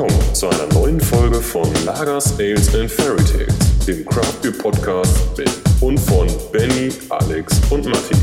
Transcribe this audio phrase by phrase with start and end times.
[0.00, 5.36] willkommen zu einer neuen Folge von Lagers, Ales and Fairy Tales, dem Craft Beer Podcast
[5.36, 5.50] mit
[5.82, 8.14] und von Benny, Alex und Matti.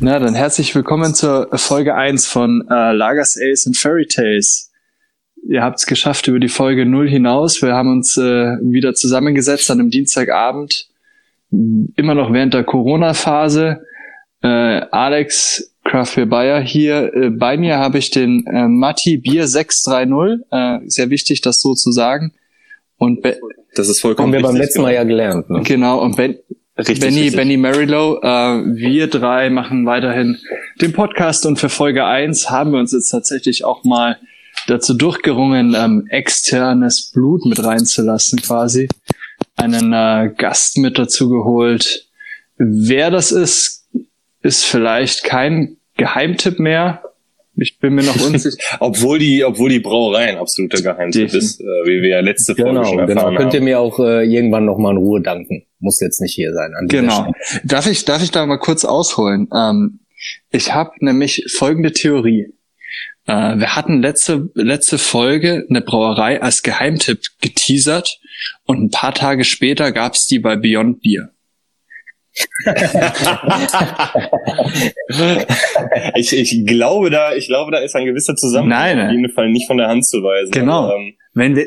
[0.00, 4.72] Na, dann herzlich willkommen zur Folge 1 von äh, Lagers, Ales and Fairy Tales.
[5.48, 7.62] Ihr habt es geschafft über die Folge 0 hinaus.
[7.62, 10.88] Wir haben uns äh, wieder zusammengesetzt an einem Dienstagabend,
[11.96, 13.82] immer noch während der Corona-Phase.
[14.42, 17.12] Äh, Alex Craftbeer Bayer hier.
[17.14, 20.46] Äh, bei mir habe ich den äh, Matti Bier 630.
[20.50, 22.32] Äh, sehr wichtig, das so zu sagen.
[22.96, 23.38] Und Be
[23.74, 25.50] Das ist vollkommen Haben wir beim letzten Mal ja gelernt.
[25.50, 25.62] Ne?
[25.62, 26.38] genau, und ben
[26.78, 27.36] Richtig, Benny, richtig.
[27.36, 28.28] Benny Marilow, äh,
[28.76, 30.38] wir drei machen weiterhin
[30.80, 34.16] den Podcast und für Folge 1 haben wir uns jetzt tatsächlich auch mal
[34.68, 38.88] dazu durchgerungen, ähm, externes Blut mit reinzulassen quasi.
[39.62, 42.08] Einen äh, Gast mit dazu geholt.
[42.56, 43.88] Wer das ist,
[44.42, 47.02] ist vielleicht kein Geheimtipp mehr.
[47.54, 48.56] Ich bin mir noch unsicher.
[48.80, 52.70] Obwohl die, obwohl die Brauerei ein absoluter Geheimtipp ist, äh, wie wir ja letzte Folge
[52.70, 53.12] Genau, schon genau.
[53.12, 53.64] erfahren Könnt ihr haben.
[53.64, 55.64] mir auch äh, irgendwann noch mal in Ruhe danken.
[55.78, 56.72] Muss jetzt nicht hier sein.
[56.88, 57.32] Genau.
[57.64, 59.48] Darf ich, darf ich da mal kurz ausholen?
[59.54, 60.00] Ähm,
[60.50, 62.54] ich habe nämlich folgende Theorie.
[63.26, 68.18] Äh, wir hatten letzte, letzte Folge eine Brauerei als Geheimtipp geteasert
[68.64, 71.30] und ein paar Tage später gab's die bei Beyond Beer.
[76.14, 79.50] ich, ich glaube da, ich glaube da ist ein gewisser Zusammenhang Nein, auf jeden Fall
[79.50, 80.50] nicht von der Hand zu weisen.
[80.50, 80.84] Genau.
[80.84, 81.66] Aber, ähm, Wenn wir,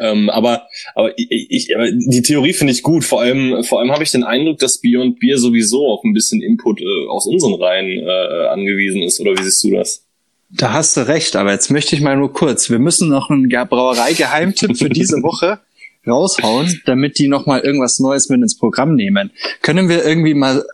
[0.00, 3.04] ähm, aber, aber ich, ich, aber die Theorie finde ich gut.
[3.04, 6.40] Vor allem, vor allem habe ich den Eindruck, dass Beyond Beer sowieso auf ein bisschen
[6.42, 9.20] Input äh, aus unseren Reihen äh, angewiesen ist.
[9.20, 10.05] Oder wie siehst du das?
[10.50, 13.48] Da hast du recht, aber jetzt möchte ich mal nur kurz, wir müssen noch einen
[13.48, 15.60] Ge- Brauerei-Geheimtipp für diese Woche
[16.06, 19.32] raushauen, damit die noch mal irgendwas Neues mit ins Programm nehmen.
[19.62, 20.64] Können wir irgendwie mal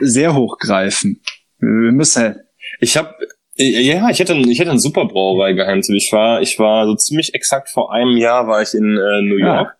[0.00, 1.20] sehr hochgreifen?
[1.58, 2.36] Wir müssen
[2.80, 3.14] Ich habe
[3.56, 5.94] ja, ich hätte, ich hätte einen super Brauerei Geheimtipp.
[5.94, 9.44] Ich war, ich war so ziemlich exakt vor einem Jahr war ich in äh, New
[9.46, 9.72] Ah.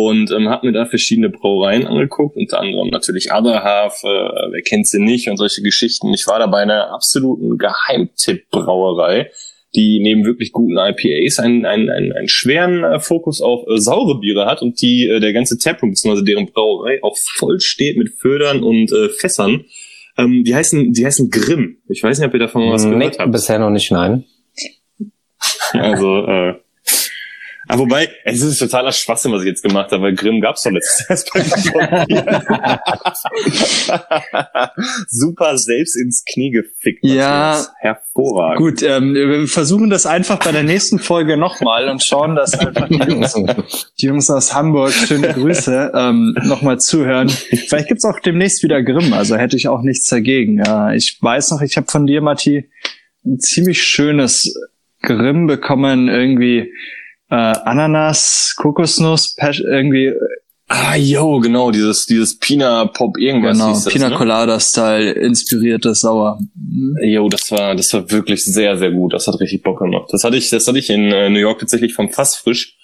[0.00, 4.86] Und ähm, habe mir da verschiedene Brauereien angeguckt, unter anderem natürlich Half, äh, wer kennt
[4.86, 6.14] sie nicht und solche Geschichten.
[6.14, 9.28] Ich war da bei einer absoluten Geheimtipp-Brauerei,
[9.74, 14.20] die neben wirklich guten IPAs einen, einen, einen, einen schweren äh, Fokus auf äh, saure
[14.20, 16.22] Biere hat und die äh, der ganze Taproom bzw.
[16.22, 19.64] deren Brauerei auch voll steht mit Födern und äh, Fässern.
[20.16, 21.78] Ähm, die heißen, die heißen Grimm.
[21.88, 23.32] Ich weiß nicht, ob ihr davon was Nee, gehört habt.
[23.32, 24.24] bisher noch nicht, nein.
[25.72, 26.54] Also, äh,
[27.68, 30.70] ah, wobei, es ist totaler Schwachsinn, was ich jetzt gemacht habe, weil Grimm gab's doch
[30.70, 31.40] letztes erst bei.
[35.08, 37.04] Super selbst ins Knie gefickt.
[37.04, 37.64] Ja.
[37.78, 38.58] Hervorragend.
[38.58, 42.88] Gut, ähm, wir versuchen das einfach bei der nächsten Folge nochmal und schauen, dass einfach
[42.88, 43.34] die Jungs,
[44.00, 47.28] die Jungs aus Hamburg, schöne Grüße, ähm, nochmal zuhören.
[47.28, 50.62] Vielleicht gibt's auch demnächst wieder Grimm, also hätte ich auch nichts dagegen.
[50.64, 52.70] Ja, ich weiß noch, ich habe von dir, Matti,
[53.24, 54.54] ein ziemlich schönes
[55.02, 56.72] Grimm bekommen, irgendwie
[57.30, 60.14] äh, Ananas, Kokosnuss, Pesch, irgendwie
[60.70, 64.16] Ah, yo, genau, dieses, dieses Pina Pop irgendwas genau, hieß das, Pina ne?
[64.16, 66.38] Colada Style inspiriertes Sauer.
[66.54, 66.98] Mhm.
[67.04, 69.14] Jo, das war, das war wirklich sehr, sehr gut.
[69.14, 70.08] Das hat richtig Bock gemacht.
[70.12, 72.76] Das hatte ich, das hatte ich in äh, New York tatsächlich vom Fass frisch.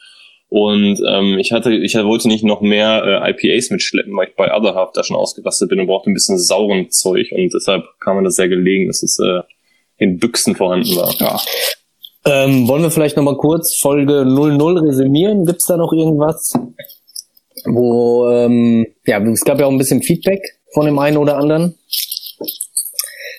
[0.49, 4.55] Und ähm, ich hatte, ich wollte nicht noch mehr äh, IPAs mitschleppen, weil ich bei
[4.55, 7.33] Other Half da schon ausgerastet bin und brauchte ein bisschen sauren Zeug.
[7.33, 9.41] Und deshalb kam mir das sehr gelegen, dass es äh,
[9.99, 11.15] in Büchsen vorhanden war.
[11.19, 11.39] Ja.
[12.27, 15.45] Ähm, wollen wir vielleicht noch mal kurz Folge 00 resümieren?
[15.45, 16.55] Gibt's da noch irgendwas?
[17.67, 20.41] Wo, ähm, ja, es gab ja auch ein bisschen Feedback
[20.73, 21.75] von dem einen oder anderen.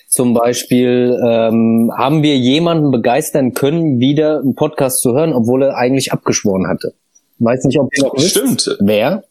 [0.08, 5.76] Zum Beispiel ähm, haben wir jemanden begeistern können, wieder einen Podcast zu hören, obwohl er
[5.76, 6.94] eigentlich abgeschworen hatte.
[7.38, 8.30] Weiß nicht, ob ihr noch wisst.
[8.30, 8.78] Stimmt.
[8.80, 9.24] Wer?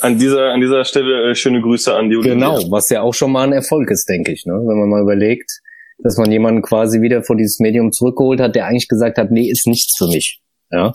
[0.00, 2.18] An dieser, an dieser Stelle äh, schöne Grüße an die.
[2.20, 4.54] Genau, was ja auch schon mal ein Erfolg ist, denke ich, ne?
[4.54, 5.60] wenn man mal überlegt,
[5.98, 9.50] dass man jemanden quasi wieder vor dieses Medium zurückgeholt hat, der eigentlich gesagt hat, nee,
[9.50, 10.40] ist nichts für mich.
[10.70, 10.92] Ja,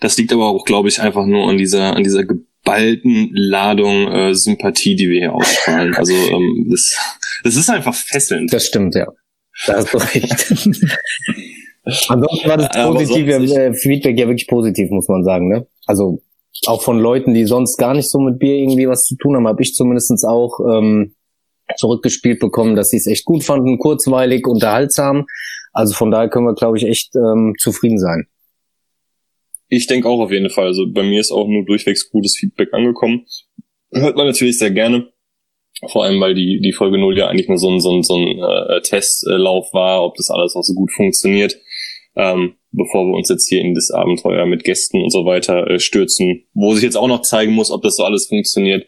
[0.00, 4.34] Das liegt aber auch, glaube ich, einfach nur an dieser, an dieser geballten Ladung äh,
[4.34, 5.94] Sympathie, die wir hier ausstrahlen.
[5.94, 6.96] Also ähm, das,
[7.44, 8.52] das ist einfach fesselnd.
[8.52, 9.06] das stimmt, ja.
[9.66, 10.52] Da hast du recht.
[12.08, 15.48] Ansonsten war das positive äh, Feedback ja wirklich positiv, muss man sagen.
[15.48, 15.66] Ne?
[15.86, 16.20] Also
[16.66, 19.46] auch von Leuten, die sonst gar nicht so mit Bier irgendwie was zu tun haben,
[19.46, 21.14] habe ich zumindestens auch ähm,
[21.76, 25.26] zurückgespielt bekommen, dass sie es echt gut fanden, kurzweilig, unterhaltsam.
[25.72, 28.26] Also von daher können wir, glaube ich, echt ähm, zufrieden sein.
[29.68, 30.66] Ich denke auch auf jeden Fall.
[30.66, 33.26] Also bei mir ist auch nur durchwegs gutes Feedback angekommen.
[33.92, 35.08] Hört man natürlich sehr gerne.
[35.90, 38.16] Vor allem, weil die, die Folge 0 ja eigentlich nur so ein, so ein, so
[38.16, 41.58] ein äh, Testlauf war, ob das alles auch so gut funktioniert.
[42.16, 45.78] ähm, bevor wir uns jetzt hier in das Abenteuer mit Gästen und so weiter äh,
[45.78, 48.86] stürzen, wo sich jetzt auch noch zeigen muss, ob das so alles funktioniert.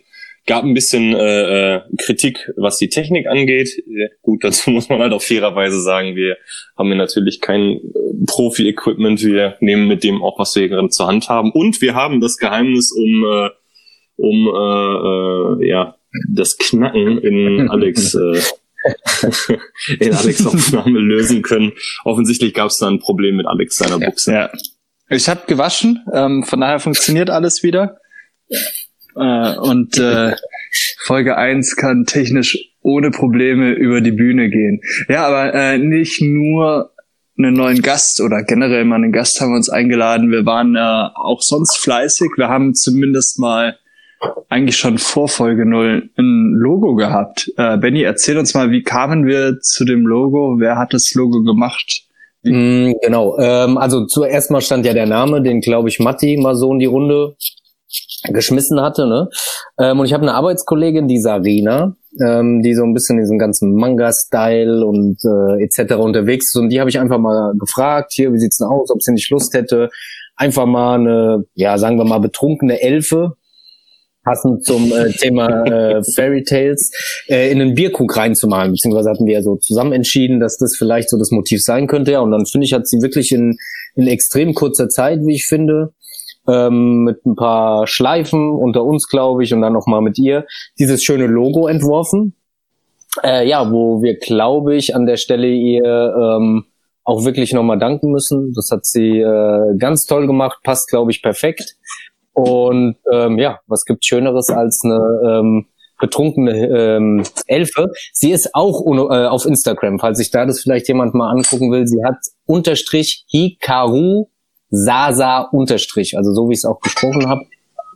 [0.49, 3.69] Gab ein bisschen äh, äh, Kritik, was die Technik angeht.
[4.23, 6.39] Gut, dazu muss man halt auch fairerweise sagen, wir
[6.77, 7.81] haben hier natürlich kein äh,
[8.27, 9.23] Profi-Equipment.
[9.23, 11.53] Wir nehmen mit dem auch, was wir gerade zur Hand haben.
[11.53, 13.51] Und wir haben das Geheimnis um, äh,
[14.17, 15.97] um äh, äh, ja,
[16.35, 18.41] das Knacken in Alex äh,
[20.01, 21.73] in Alex Aufnahme lösen können.
[22.05, 24.33] Offensichtlich gab es da ein Problem mit Alex seiner Buchse.
[24.33, 24.51] Ja.
[25.11, 27.99] Ich habe gewaschen, ähm, von daher funktioniert alles wieder.
[29.19, 30.35] Äh, und äh,
[31.05, 34.81] Folge 1 kann technisch ohne Probleme über die Bühne gehen.
[35.09, 36.93] Ja, aber äh, nicht nur
[37.37, 40.31] einen neuen Gast oder generell mal einen Gast haben wir uns eingeladen.
[40.31, 42.31] Wir waren äh, auch sonst fleißig.
[42.37, 43.77] Wir haben zumindest mal
[44.49, 47.53] eigentlich schon vor Folge 0 ein Logo gehabt.
[47.57, 50.57] Äh, Benny, erzähl uns mal, wie kamen wir zu dem Logo?
[50.59, 52.03] Wer hat das Logo gemacht?
[52.43, 53.39] Mm, genau.
[53.39, 56.79] Ähm, also zuerst mal stand ja der Name, den glaube ich Matti mal so in
[56.81, 57.37] die Runde
[58.33, 59.07] geschmissen hatte.
[59.07, 59.29] Ne?
[59.79, 63.39] Ähm, und ich habe eine Arbeitskollegin, die Sarina, ähm, die so ein bisschen in diesem
[63.39, 65.95] ganzen Manga-Style und äh, etc.
[65.95, 66.57] unterwegs ist.
[66.57, 69.31] Und die habe ich einfach mal gefragt, hier, wie sieht's denn aus, ob sie nicht
[69.31, 69.91] Lust hätte,
[70.37, 73.35] einfach mal eine, ja, sagen wir mal, betrunkene Elfe
[74.25, 76.91] passend zum äh, Thema äh, Fairy Tales,
[77.29, 78.73] äh, in einen Bierkrug reinzumalen.
[78.73, 82.13] Beziehungsweise hatten wir ja so zusammen entschieden, dass das vielleicht so das Motiv sein könnte.
[82.13, 83.57] Ja, und dann finde ich, hat sie wirklich in,
[83.95, 85.95] in extrem kurzer Zeit, wie ich finde,
[86.49, 90.47] ähm, mit ein paar Schleifen unter uns, glaube ich, und dann nochmal mit ihr,
[90.79, 92.35] dieses schöne Logo entworfen.
[93.23, 96.65] Äh, ja, wo wir, glaube ich, an der Stelle ihr ähm,
[97.05, 98.53] auch wirklich nochmal danken müssen.
[98.55, 101.77] Das hat sie äh, ganz toll gemacht, passt, glaube ich, perfekt.
[102.33, 105.67] Und ähm, ja, was gibt Schöneres als eine ähm,
[105.99, 107.89] betrunkene ähm, Elfe?
[108.13, 111.87] Sie ist auch äh, auf Instagram, falls sich da das vielleicht jemand mal angucken will.
[111.87, 114.29] Sie hat unterstrich Hikaru
[114.71, 117.43] Sasa unterstrich, also so wie ich es auch gesprochen habe.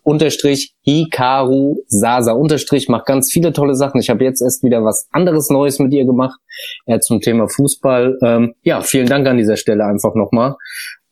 [0.05, 4.01] Unterstrich Hikaru Sasa unterstrich macht ganz viele tolle Sachen.
[4.01, 6.41] Ich habe jetzt erst wieder was anderes Neues mit ihr gemacht
[6.87, 8.19] äh, zum Thema Fußball.
[8.21, 10.57] Ähm, ja, vielen Dank an dieser Stelle einfach nochmal.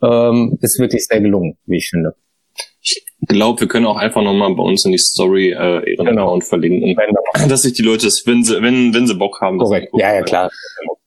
[0.03, 2.15] Ähm, ist wirklich sehr gelungen, wie ich finde.
[2.81, 6.23] Ich glaube, wir können auch einfach nochmal bei uns in die Story äh, ihren genau.
[6.23, 6.97] Account verlinken,
[7.49, 9.93] dass sich die Leute, wenn sie, wenn, wenn sie Bock haben, Korrekt.
[9.95, 10.51] Ja, ja, klar.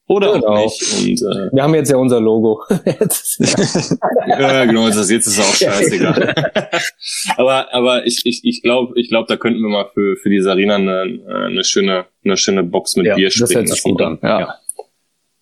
[0.06, 0.46] Oder genau.
[0.48, 1.22] auch nicht.
[1.22, 2.62] Und, äh, wir haben jetzt ja unser Logo.
[2.68, 6.34] ja, genau, das, jetzt ist es auch scheißegal.
[7.36, 10.40] aber aber ich, ich, ich glaube, ich glaub, da könnten wir mal für, für die
[10.40, 13.48] Sarina eine, eine schöne eine schöne Box mit ja, Bier spielen.
[13.48, 14.18] Das hört sich gut an.
[14.22, 14.40] Ja.
[14.40, 14.54] ja.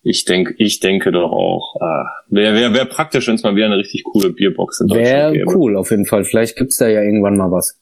[0.01, 1.75] Ich denke, ich denke doch auch.
[1.79, 5.35] Äh, Wäre wär, wär praktisch, wenn es mal wieder eine richtig coole Bierbox in Deutschland
[5.35, 6.25] Wäre cool, auf jeden Fall.
[6.25, 7.79] Vielleicht gibt's da ja irgendwann mal was.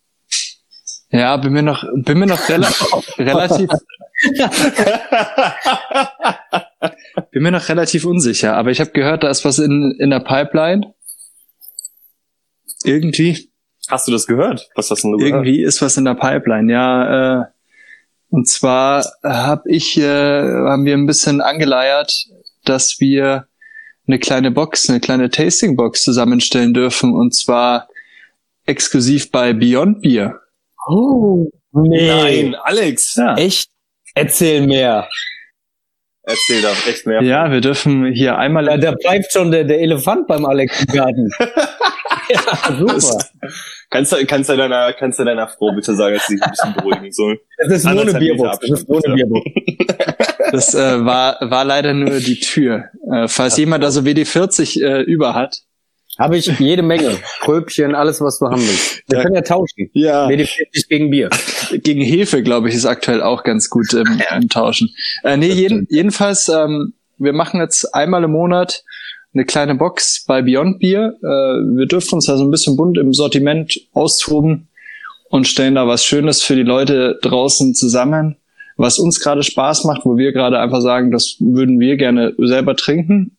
[1.12, 2.69] Ja, bin mir noch, bin mir noch rela
[3.18, 3.69] relativ,
[7.31, 8.56] bin mir noch relativ unsicher.
[8.56, 10.94] Aber ich habe gehört, da ist was in in der Pipeline.
[12.83, 13.50] Irgendwie.
[13.88, 14.69] Hast du das gehört?
[14.75, 15.33] Was hast du denn gehört?
[15.33, 16.72] Irgendwie ist was in der Pipeline.
[16.72, 17.42] Ja.
[17.42, 17.45] Äh,
[18.30, 22.28] und zwar hab ich, äh, haben wir ein bisschen angeleiert,
[22.63, 23.48] dass wir
[24.07, 27.89] eine kleine Box, eine kleine Tasting Box zusammenstellen dürfen und zwar
[28.66, 30.39] exklusiv bei Beyond Beer.
[30.88, 32.07] Oh, nee.
[32.07, 33.16] Nein, Alex.
[33.16, 33.36] Ja.
[33.36, 33.69] Echt?
[34.16, 35.07] Erzähl mehr.
[36.23, 37.23] Erzähl doch echt mehr.
[37.23, 38.68] Ja, wir dürfen hier einmal.
[38.68, 41.29] Ja, da bleibt schon der, der Elefant beim Alex im Garten.
[42.29, 43.25] ja, super.
[43.89, 46.51] Kannst du, kannst du deiner, kannst du deiner Frau bitte sagen, dass sie sich ein
[46.51, 47.42] bisschen beruhigen soll?
[47.57, 48.59] Das ist nur eine Bierbox.
[48.59, 49.45] Das ist nur eine Bierbox.
[50.51, 52.90] Das äh, war, war leider nur die Tür.
[53.09, 55.61] Äh, falls jemand also WD40 äh, über hat.
[56.19, 57.18] Habe ich jede Menge.
[57.39, 59.03] Kröpchen, alles, was du haben willst.
[59.07, 59.23] Wir ja.
[59.23, 59.89] können ja tauschen.
[59.94, 60.27] Ja.
[60.27, 61.30] WD40 gegen Bier.
[61.71, 64.35] Gegen Hefe, glaube ich, ist aktuell auch ganz gut im, ja.
[64.37, 64.94] im Tauschen.
[65.23, 68.83] Äh, nee, jeden, jedenfalls, ähm, wir machen jetzt einmal im Monat
[69.33, 71.15] eine kleine Box bei Beyond Beer.
[71.21, 71.25] Äh,
[71.77, 74.68] wir dürfen uns da so ein bisschen bunt im Sortiment austoben
[75.30, 78.35] und stellen da was Schönes für die Leute draußen zusammen,
[78.75, 82.75] was uns gerade Spaß macht, wo wir gerade einfach sagen, das würden wir gerne selber
[82.75, 83.37] trinken.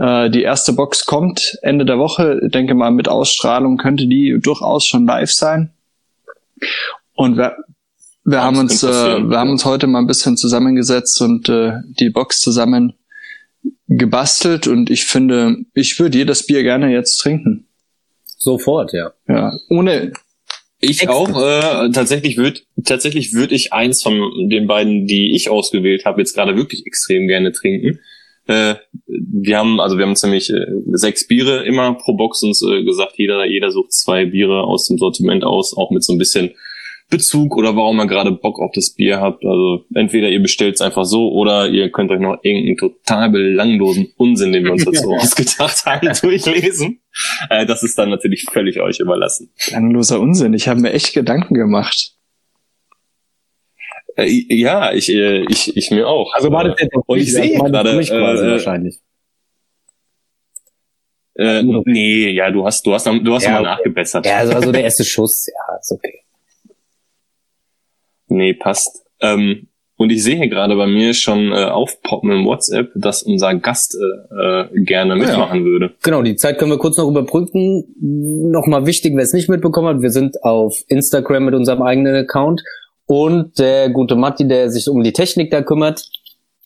[0.00, 2.40] Äh, die erste Box kommt Ende der Woche.
[2.42, 5.72] Ich denke mal, mit Ausstrahlung könnte die durchaus schon live sein.
[7.14, 7.56] Und wir,
[8.24, 12.08] wir haben uns, äh, wir haben uns heute mal ein bisschen zusammengesetzt und äh, die
[12.08, 12.94] Box zusammen
[13.88, 17.66] gebastelt und ich finde, ich würde jedes Bier gerne jetzt trinken.
[18.38, 19.12] Sofort, ja.
[19.28, 20.12] Ja, ohne.
[20.78, 21.12] Ich Extra.
[21.12, 21.28] auch.
[21.28, 26.32] Äh, tatsächlich würde tatsächlich würde ich eins von den beiden, die ich ausgewählt habe, jetzt
[26.32, 28.00] gerade wirklich extrem gerne trinken.
[28.50, 28.74] Äh,
[29.06, 32.82] wir haben also wir haben uns nämlich äh, sechs Biere immer pro Box uns äh,
[32.82, 36.50] gesagt, jeder jeder sucht zwei Biere aus dem Sortiment aus, auch mit so ein bisschen
[37.10, 39.44] Bezug oder warum ihr gerade Bock auf das Bier habt.
[39.44, 44.12] Also entweder ihr bestellt es einfach so oder ihr könnt euch noch irgendeinen total belanglosen
[44.16, 47.00] Unsinn, den wir uns dazu ausgedacht haben, durchlesen.
[47.50, 49.52] Äh, das ist dann natürlich völlig euch überlassen.
[49.66, 50.54] Belangloser Unsinn.
[50.54, 52.16] Ich habe mir echt Gedanken gemacht.
[54.20, 56.32] Äh, ja, ich, äh, ich, ich mir auch.
[56.34, 59.00] Also war das jetzt Und ich sehe gerade, mich quasi äh, wahrscheinlich.
[61.34, 63.68] Äh, nee, ja, du hast, du hast, du hast Ja, mal okay.
[63.68, 64.26] nachgebessert.
[64.26, 66.20] Ja, also, also der erste Schuss, ja, ist okay.
[68.28, 69.04] Nee, passt.
[69.20, 73.54] Ähm, und ich sehe hier gerade bei mir schon äh, aufpoppen im WhatsApp, dass unser
[73.56, 75.94] Gast äh, äh, gerne mitmachen würde.
[76.02, 77.84] Genau, die Zeit können wir kurz noch überbrücken.
[78.00, 82.62] Nochmal wichtig, wer es nicht mitbekommen hat, wir sind auf Instagram mit unserem eigenen Account
[83.10, 86.08] und der gute Matti, der sich um die Technik da kümmert,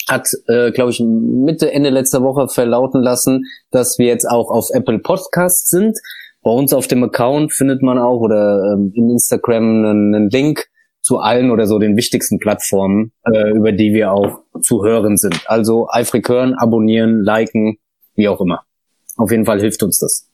[0.07, 4.69] hat, äh, glaube ich, Mitte, Ende letzter Woche verlauten lassen, dass wir jetzt auch auf
[4.75, 5.97] Apple Podcasts sind.
[6.43, 10.67] Bei uns auf dem Account findet man auch oder ähm, in Instagram einen, einen Link
[11.01, 15.45] zu allen oder so den wichtigsten Plattformen, äh, über die wir auch zu hören sind.
[15.47, 17.79] Also eifrig hören, abonnieren, liken,
[18.17, 18.65] wie auch immer.
[19.17, 20.29] Auf jeden Fall hilft uns das.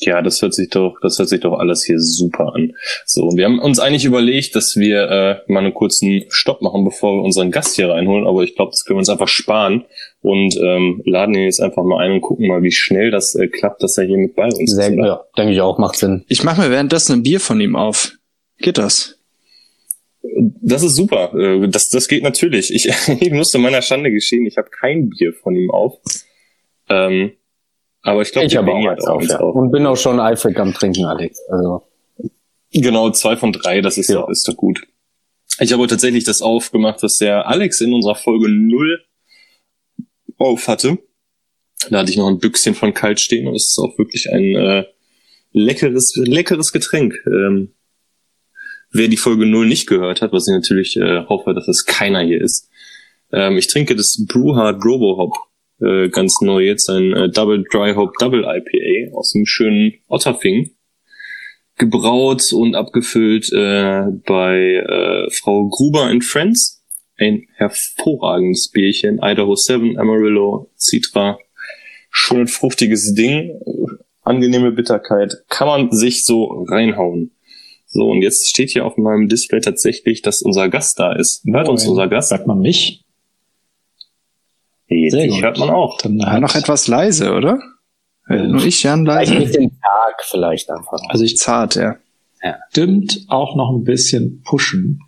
[0.00, 2.72] Ja, das hört sich doch, das hört sich doch alles hier super an.
[3.04, 6.84] So, und wir haben uns eigentlich überlegt, dass wir äh, mal einen kurzen Stopp machen,
[6.84, 8.26] bevor wir unseren Gast hier reinholen.
[8.26, 9.84] Aber ich glaube, das können wir uns einfach sparen
[10.22, 13.48] und ähm, laden ihn jetzt einfach mal ein und gucken mal, wie schnell das äh,
[13.48, 14.94] klappt, dass er hier mit bei uns Sehr, ist.
[14.98, 15.06] oder?
[15.06, 16.24] ja, denke ich auch, macht Sinn.
[16.28, 18.12] Ich mache mir währenddessen ein Bier von ihm auf.
[18.58, 19.18] Geht das?
[20.60, 21.32] Das ist super.
[21.34, 22.72] Äh, Das, das geht natürlich.
[22.72, 22.88] Ich,
[23.20, 25.98] ich musste meiner Schande geschehen, ich habe kein Bier von ihm auf.
[26.88, 27.32] Ähm,
[28.10, 29.38] aber ich glaube, Ich habe auch eins auf, ja.
[29.40, 31.40] Und bin auch schon eifrig am Trinken, Alex.
[31.50, 31.82] Also,
[32.72, 34.20] Genau, zwei von drei, das ist, Ja.
[34.20, 34.82] doch, ist doch gut.
[35.60, 39.02] Ich habe tatsächlich das aufgemacht, was der Alex in unserer Folge null
[40.36, 40.98] auf hatte.
[41.90, 44.54] Da hatte ich noch ein Büchschen von kalt stehen und es ist auch wirklich ein
[44.54, 44.84] äh,
[45.52, 47.14] leckeres, leckeres Getränk.
[47.26, 47.72] Ähm,
[48.90, 52.20] wer die Folge null nicht gehört hat, was ich natürlich äh, hoffe, dass es keiner
[52.20, 52.68] hier ist.
[53.32, 55.34] Ähm, ich trinke das Brewhard Robo Hop
[55.80, 60.70] äh, ganz neu jetzt, ein äh, Double Dry Hop Double IPA aus dem schönen Otterfing
[61.78, 66.84] gebraut und abgefüllt äh, bei äh, Frau Gruber and Friends.
[67.16, 69.18] Ein hervorragendes Bierchen.
[69.22, 71.38] Idaho 7, Amarillo, Citra.
[72.10, 73.60] Schön fruchtiges Ding.
[74.22, 75.34] Angenehme Bitterkeit.
[75.48, 77.32] Kann man sich so reinhauen.
[77.86, 81.42] So, und jetzt steht hier auf meinem Display tatsächlich, dass unser Gast da ist.
[81.46, 81.92] Hört uns Moin.
[81.92, 82.30] unser Gast?
[82.30, 83.04] Hört man mich?
[84.88, 85.42] Jetzt Sehr dich gut.
[85.42, 85.98] hört man auch.
[85.98, 87.58] Dann Ja, hat, noch etwas leise, oder?
[88.28, 89.46] Äh, Nur ich, Jan, vielleicht ein leise?
[89.52, 91.00] bisschen Tag vielleicht einfach.
[91.08, 91.96] also ich Zart, ja.
[92.70, 95.00] stimmt auch noch ein bisschen pushen.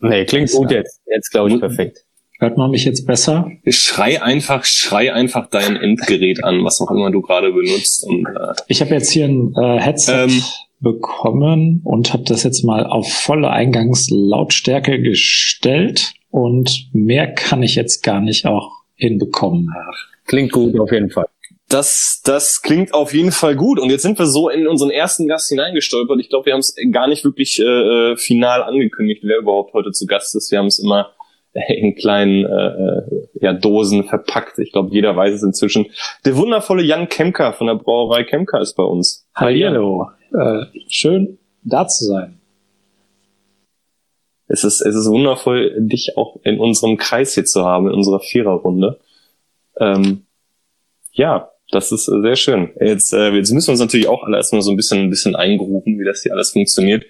[0.00, 1.00] Nee, klingt gut jetzt.
[1.12, 1.98] Jetzt glaube ich perfekt.
[2.38, 3.50] Hört man mich jetzt besser?
[3.68, 8.04] Schrei einfach, schrei einfach dein Endgerät an, was auch immer du gerade benutzt.
[8.06, 10.42] Und äh, Ich habe jetzt hier ein äh, Headset Ähm.
[10.80, 18.02] bekommen und habe das jetzt mal auf volle Eingangslautstärke gestellt und mehr kann ich jetzt
[18.02, 19.68] gar nicht auch hinbekommen.
[20.26, 21.26] Klingt gut auf jeden Fall.
[21.68, 23.80] Das, das klingt auf jeden Fall gut.
[23.80, 26.20] Und jetzt sind wir so in unseren ersten Gast hineingestolpert.
[26.20, 27.64] Ich glaube, wir haben es gar nicht wirklich äh,
[28.12, 30.52] äh, final angekündigt, wer überhaupt heute zu Gast ist.
[30.52, 31.10] Wir haben es immer
[31.68, 33.02] in kleinen äh, äh,
[33.40, 34.58] ja, Dosen verpackt.
[34.58, 35.86] Ich glaube, jeder weiß es inzwischen.
[36.24, 39.26] Der wundervolle Jan Kemker von der Brauerei Kemker ist bei uns.
[39.34, 40.08] Hallo.
[40.32, 42.40] Äh, schön da zu sein.
[44.48, 48.20] Es ist, es ist wundervoll, dich auch in unserem Kreis hier zu haben, in unserer
[48.20, 48.98] Viererrunde.
[49.80, 50.22] Ähm,
[51.12, 52.70] ja, das ist äh, sehr schön.
[52.80, 55.34] Jetzt, äh, jetzt müssen wir uns natürlich auch alle erstmal so ein bisschen, ein bisschen
[55.34, 57.04] eingrufen, wie das hier alles funktioniert.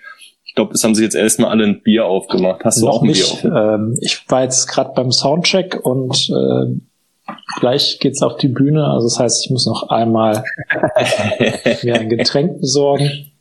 [0.44, 2.64] Ich glaube, es haben sich jetzt erstmal alle ein Bier aufgemacht.
[2.64, 3.42] Hast du Noch auch ein nicht.
[3.42, 3.74] Bier auf?
[3.74, 8.86] Ähm, ich war jetzt gerade beim Soundcheck und äh, gleich geht's auf die Bühne.
[8.86, 10.44] Also das heißt, ich muss noch einmal
[11.82, 13.32] mir ein Getränk besorgen.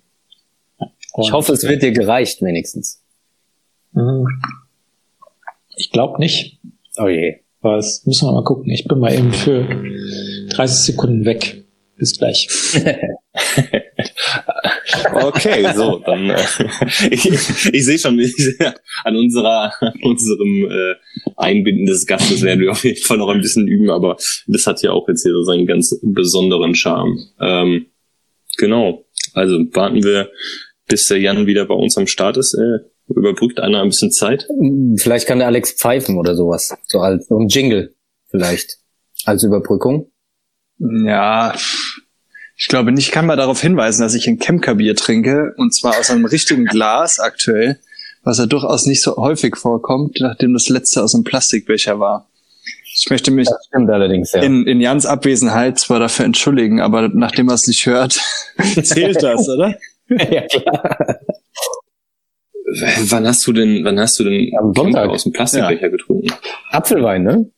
[0.77, 3.01] Ich Und, hoffe, es wird dir gereicht wenigstens.
[3.95, 4.27] Mhm.
[5.77, 6.59] Ich glaube nicht.
[6.97, 7.39] Oh je.
[7.61, 8.71] Das müssen wir mal gucken.
[8.71, 9.67] Ich bin mal eben für
[10.49, 11.63] 30 Sekunden weg.
[11.97, 12.47] Bis gleich.
[15.13, 16.37] Okay, so, dann äh,
[17.11, 18.33] ich, ich sehe schon, ich,
[19.03, 20.95] an unserer, an unserem äh,
[21.35, 24.81] Einbinden des Gastes werden wir auf jeden Fall noch ein bisschen üben, aber das hat
[24.81, 27.17] ja auch jetzt hier so seinen ganz besonderen Charme.
[27.39, 27.87] Ähm,
[28.57, 30.29] genau, also warten wir,
[30.87, 32.53] bis der Jan wieder bei uns am Start ist.
[32.53, 34.47] Äh, überbrückt einer ein bisschen Zeit.
[34.49, 36.75] Hm, Vielleicht kann der Alex pfeifen oder sowas.
[36.87, 37.93] So als so ein Jingle
[38.29, 38.77] vielleicht.
[39.25, 40.11] Als Überbrückung.
[40.79, 41.53] Ja,
[42.57, 43.07] ich glaube nicht.
[43.07, 46.65] Ich kann mal darauf hinweisen, dass ich ein Kemker-Bier trinke und zwar aus einem richtigen
[46.65, 47.79] Glas aktuell,
[48.23, 52.29] was ja durchaus nicht so häufig vorkommt, nachdem das letzte aus einem Plastikbecher war.
[52.97, 54.41] Ich möchte mich Das stimmt allerdings, ja.
[54.41, 58.13] in, in Jans Abwesenheit zwar dafür entschuldigen, aber nachdem er es nicht hört,
[58.83, 59.75] zählt das, oder?
[60.09, 61.19] ja, klar.
[62.65, 65.09] Wann hast du denn, wann hast du denn Am Sonntag.
[65.09, 66.33] Aus dem Plastikbecher getrunken?
[66.71, 67.51] Apfelwein, ne?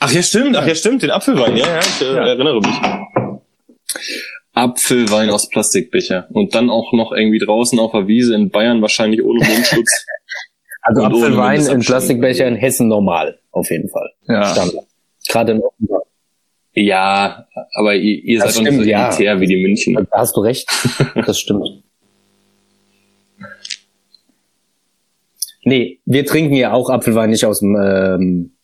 [0.00, 2.74] Ach ja, stimmt, ach ja, stimmt, den Apfelwein, ja, ja, ich äh, erinnere mich.
[4.52, 6.26] Apfelwein aus Plastikbecher.
[6.30, 10.06] Und dann auch noch irgendwie draußen auf der Wiese in Bayern, wahrscheinlich ohne Mundschutz.
[10.86, 11.80] Also Und Apfelwein in.
[11.80, 14.10] Plastikbecher in Hessen normal, auf jeden Fall.
[14.28, 14.44] Ja.
[14.52, 14.84] Standard.
[15.26, 16.02] Gerade in Offenbach.
[16.74, 19.08] ja, aber ihr, ihr seid doch nicht so stimmt, ja.
[19.08, 19.94] elitär wie die München.
[19.94, 20.68] Da hast du recht.
[21.14, 21.83] Das stimmt.
[25.64, 28.56] Nee, wir trinken ja auch Apfelwein nicht aus dem ähm,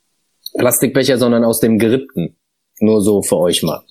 [0.59, 2.37] Plastikbecher, sondern aus dem gerippten.
[2.81, 3.83] Nur so für euch mal.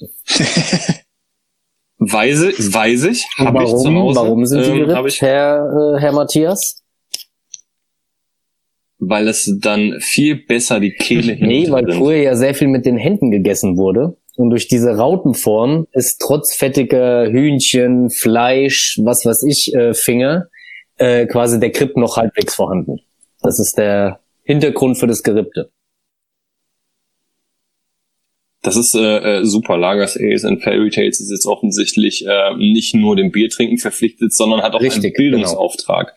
[1.99, 3.25] Weiß, ich- weiß ich.
[3.37, 4.19] Hab ich zu warum, Hause.
[4.19, 6.83] warum sind sie ähm, gerippt, hab ich, Herr, äh, Herr Matthias?
[8.99, 12.97] Weil es dann viel besser die Kehle Nee, weil früher ja sehr viel mit den
[12.97, 14.17] Händen gegessen wurde.
[14.35, 20.47] Und durch diese Rautenform ist trotz fettiger Hühnchen, Fleisch, was weiß ich, äh, Finger,
[20.99, 22.99] äh, quasi der Kripp noch halbwegs vorhanden.
[23.41, 25.71] Das ist der Hintergrund für das Gerippte.
[28.61, 29.77] Das ist äh, äh, super.
[29.77, 34.61] Lagers Ales and Fairy Tales ist jetzt offensichtlich äh, nicht nur dem Biertrinken verpflichtet, sondern
[34.61, 36.13] hat auch Richtig, einen Bildungsauftrag.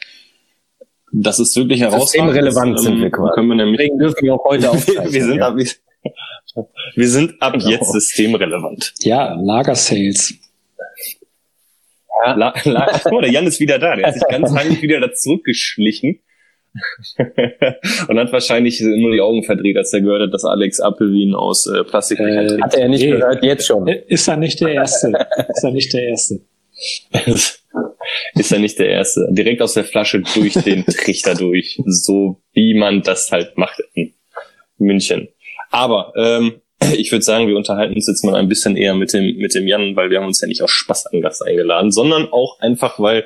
[1.13, 2.33] Das ist wirklich herausragend.
[2.33, 3.35] Systemrelevant Das, sind wir quasi.
[3.35, 5.13] Können wir nämlich Deswegen dürfen wir auch heute aufzeichnen.
[5.13, 5.49] wir sind ja.
[5.49, 5.57] ab,
[6.97, 7.69] wir sind ab Genau.
[7.69, 8.95] jetzt systemrelevant.
[9.01, 10.35] Ja, Lagersales.
[12.37, 13.97] La, la, guck mal, der Jan ist wieder da.
[13.97, 16.21] Der hat sich ganz heimlich wieder da zurückgeschlichen.
[18.09, 21.67] und hat wahrscheinlich nur die Augen verdreht, als er gehört hat, dass Alex Appelwien aus
[21.67, 22.63] äh, Plastikbecher Äh, trinkt.
[22.65, 23.11] Hat er nicht Nee.
[23.11, 23.87] gehört, jetzt schon.
[23.89, 25.13] Ist er nicht der Erste?
[25.49, 26.41] Ist er nicht der Erste?
[28.35, 29.29] ist er nicht der Erste.
[29.31, 31.79] Direkt aus der Flasche durch den Trichter durch.
[31.87, 34.15] So wie man das halt macht in
[34.79, 35.29] München.
[35.71, 36.62] Aber ähm,
[36.97, 39.67] ich würde sagen, wir unterhalten uns jetzt mal ein bisschen eher mit dem, mit dem
[39.67, 42.99] Jan, weil wir haben uns ja nicht aus Spaß an Gast eingeladen, sondern auch einfach,
[42.99, 43.25] weil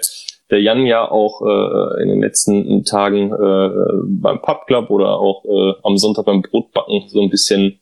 [0.51, 3.71] der Jan ja auch äh, in den letzten Tagen äh,
[4.07, 7.81] beim Pubclub oder auch äh, am Sonntag beim Brotbacken so ein bisschen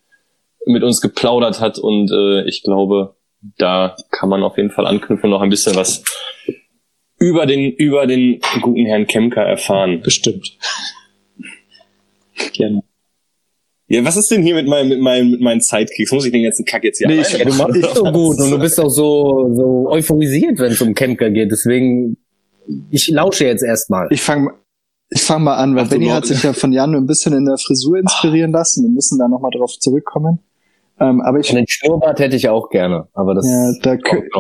[0.66, 3.16] mit uns geplaudert hat und äh, ich glaube,
[3.58, 6.02] da kann man auf jeden Fall anknüpfen und noch ein bisschen was
[7.18, 10.00] über den, über den guten Herrn Kemker erfahren.
[10.00, 10.56] Bestimmt.
[12.52, 12.82] Gerne.
[13.94, 16.10] Ja, was ist denn hier mit meinem, mit meinem, mit meinen Sidekicks?
[16.12, 18.50] Muss ich den ganzen Kack jetzt hier Nee, ich- du machst es so gut und
[18.50, 21.50] du bist auch so, so euphorisiert, wenn es um Kemker geht.
[21.52, 22.16] Deswegen,
[22.90, 24.08] ich lausche jetzt erstmal.
[24.10, 24.50] Ich fange
[25.10, 27.44] ich fang mal an, weil Ach, Benny hat sich ja von Jan ein bisschen in
[27.44, 28.84] der Frisur inspirieren lassen.
[28.84, 30.40] Wir müssen da nochmal drauf zurückkommen.
[30.98, 33.96] Ähm, aber ich, Und den Schnurrbart hätte ich auch gerne, aber das ja, da,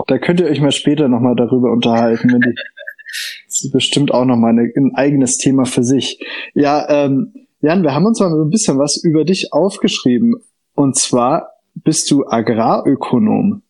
[0.06, 2.32] da könnt ihr euch mal später nochmal darüber unterhalten.
[2.32, 2.54] Wenn die,
[3.46, 6.18] das ist bestimmt auch nochmal eine, ein eigenes Thema für sich.
[6.54, 10.34] Ja, ähm, Jan, wir haben uns mal so ein bisschen was über dich aufgeschrieben.
[10.74, 13.62] Und zwar bist du Agrarökonom.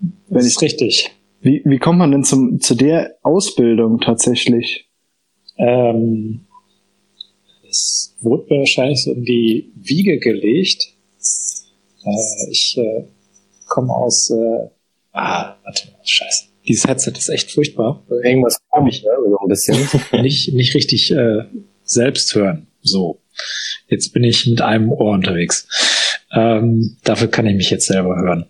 [0.00, 1.10] Wenn Das ich, ist richtig.
[1.40, 4.88] wie, wie kommt man denn zum, zu der Ausbildung tatsächlich?
[5.56, 6.46] Ähm,
[7.70, 10.88] es wurde mir wahrscheinlich so in die Wiege gelegt.
[12.04, 13.04] Äh, ich äh,
[13.68, 14.30] komme aus.
[14.30, 14.68] Äh,
[15.12, 16.46] ah, warte mal, scheiße.
[16.66, 18.02] Dieses Headset ist echt furchtbar.
[18.24, 19.10] Irgendwas komisch, ne?
[19.28, 19.78] so ein bisschen.
[20.22, 21.44] nicht, nicht richtig äh,
[21.84, 22.66] selbst hören.
[22.82, 23.20] So.
[23.88, 25.68] Jetzt bin ich mit einem Ohr unterwegs.
[26.32, 28.46] Ähm, dafür kann ich mich jetzt selber hören.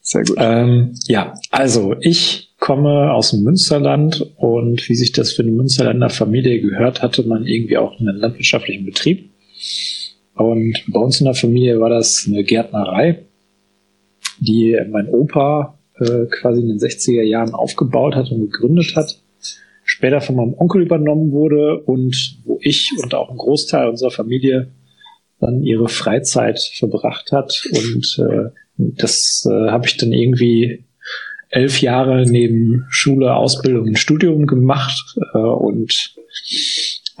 [0.00, 0.36] Sehr gut.
[0.38, 6.10] Ähm, ja, also ich komme aus dem Münsterland und wie sich das für eine Münsterländer
[6.10, 9.30] Familie gehört, hatte man irgendwie auch einen landwirtschaftlichen Betrieb.
[10.34, 13.24] Und bei uns in der Familie war das eine Gärtnerei,
[14.40, 19.20] die mein Opa äh, quasi in den 60er Jahren aufgebaut hat und gegründet hat,
[19.94, 24.72] später von meinem Onkel übernommen wurde und wo ich und auch ein Großteil unserer Familie
[25.38, 27.64] dann ihre Freizeit verbracht hat.
[27.70, 30.84] Und äh, das äh, habe ich dann irgendwie
[31.48, 36.16] elf Jahre neben Schule, Ausbildung und Studium gemacht äh, und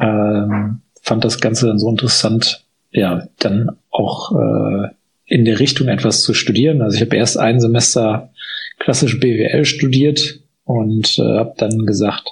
[0.00, 4.88] ähm, fand das Ganze dann so interessant, ja, dann auch äh,
[5.26, 6.82] in der Richtung etwas zu studieren.
[6.82, 8.32] Also ich habe erst ein Semester
[8.80, 12.30] klassisch BWL studiert und äh, habe dann gesagt,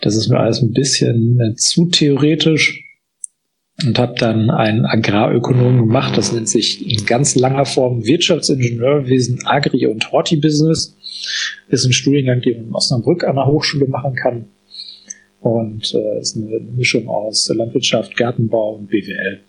[0.00, 2.84] das ist mir alles ein bisschen äh, zu theoretisch
[3.84, 6.16] und habe dann einen Agrarökonom gemacht.
[6.16, 10.96] Das nennt sich in ganz langer Form Wirtschaftsingenieurwesen, Agri- und Horti-Business.
[11.68, 14.46] Ist ein Studiengang, den man in Osnabrück an der Hochschule machen kann.
[15.40, 19.40] Und äh, ist eine Mischung aus Landwirtschaft, Gartenbau und BWL.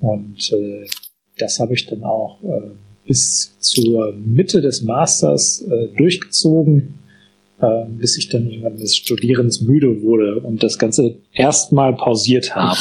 [0.00, 0.86] Und äh,
[1.38, 2.70] das habe ich dann auch äh,
[3.06, 6.94] bis zur Mitte des Masters äh, durchgezogen,
[7.62, 12.76] äh, bis ich dann irgendwann des Studierens müde wurde und das Ganze erstmal pausiert habe.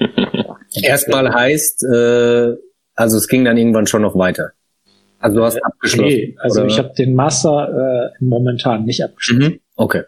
[0.82, 2.54] Erstmal heißt, äh,
[2.94, 4.52] also es ging dann irgendwann schon noch weiter.
[5.18, 6.08] Also du hast abgeschlossen.
[6.08, 6.68] Nee, also oder?
[6.68, 9.52] ich habe den Master äh, momentan nicht abgeschlossen.
[9.54, 9.60] Mhm.
[9.76, 10.02] Okay.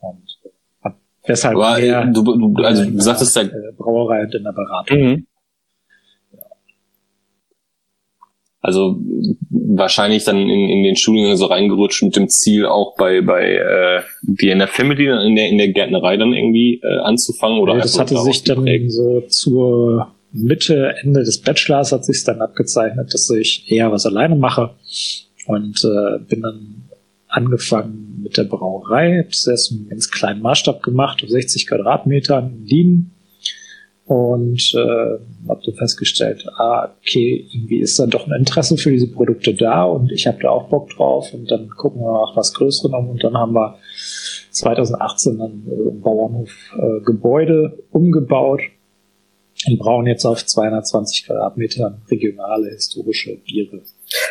[0.00, 0.38] Und
[0.82, 4.52] hab deshalb Aber mehr äh, du, du, also du sagtest äh, Brauerei und in der
[4.52, 4.98] Beratung.
[4.98, 5.26] Mhm.
[8.66, 8.98] Also
[9.50, 14.02] wahrscheinlich dann in, in den Studiengang so reingerutscht mit dem Ziel auch bei bei äh,
[14.22, 17.82] die in der Family in der in der Gärtnerei dann irgendwie äh, anzufangen oder Nee,
[17.82, 18.90] das hatte sich dann geprägt?
[18.90, 24.34] so zur Mitte, Ende des Bachelors hat sich dann abgezeichnet, dass ich eher was alleine
[24.34, 24.70] mache
[25.46, 26.82] und äh, bin dann
[27.28, 32.50] angefangen mit der Brauerei, hab das erst einen ganz kleinen Maßstab gemacht, auf 60 Quadratmetern
[32.50, 33.10] in Wien
[34.06, 39.08] und äh, habe dann festgestellt, ah, okay, irgendwie ist da doch ein Interesse für diese
[39.08, 41.34] Produkte da und ich habe da auch Bock drauf.
[41.34, 43.08] Und dann gucken wir nach was Größerem.
[43.08, 43.78] Und dann haben wir
[44.52, 48.62] 2018 dann äh, im Bauernhof äh, Gebäude umgebaut.
[49.66, 53.82] Und brauen jetzt auf 220 Quadratmetern regionale historische Biere.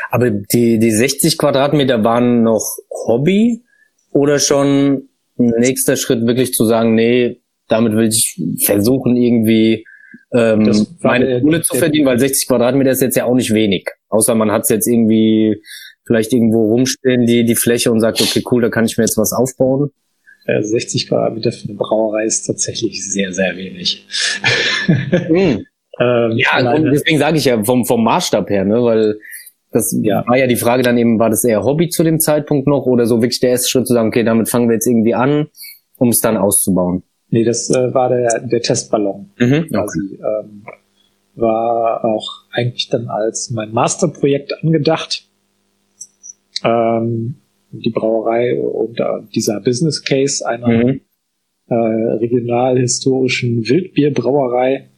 [0.09, 3.63] Aber die, die 60 Quadratmeter waren noch Hobby
[4.11, 9.86] oder schon nächster Schritt wirklich zu sagen, nee, damit will ich versuchen irgendwie
[10.34, 13.89] ähm, meine Kohle zu verdienen, weil 60 Quadratmeter ist jetzt ja auch nicht wenig.
[14.10, 15.62] Außer man hat es jetzt irgendwie
[16.06, 19.17] vielleicht irgendwo rumstehen, die, die Fläche und sagt, okay, cool, da kann ich mir jetzt
[19.17, 19.91] was aufbauen.
[20.45, 24.06] Äh, 60 Quadratmeter für eine Brauerei ist tatsächlich sehr, sehr wenig.
[25.30, 25.65] Mhm.
[25.99, 29.17] ähm, Ja, und deswegen sage ich ja vom, vom Maßstab her, ne, weil
[29.71, 30.23] das Ja.
[30.28, 33.08] war ja die Frage dann eben, war das eher Hobby zu dem Zeitpunkt noch oder
[33.08, 35.47] so wirklich der erste Schritt zu sagen, okay, damit fangen wir jetzt irgendwie an,
[35.97, 37.04] um es dann auszubauen.
[37.36, 39.30] Nee, das äh, war der, der Testballon.
[39.38, 39.67] Mhm.
[39.67, 40.19] quasi.
[40.19, 40.63] Ähm,
[41.36, 45.28] war auch eigentlich dann als mein Masterprojekt angedacht.
[46.63, 47.36] Ähm,
[47.71, 49.04] die Brauerei und äh,
[49.36, 51.02] dieser Business Case einer Mhm.
[51.67, 54.89] äh, regional historischen Wildbierbrauerei.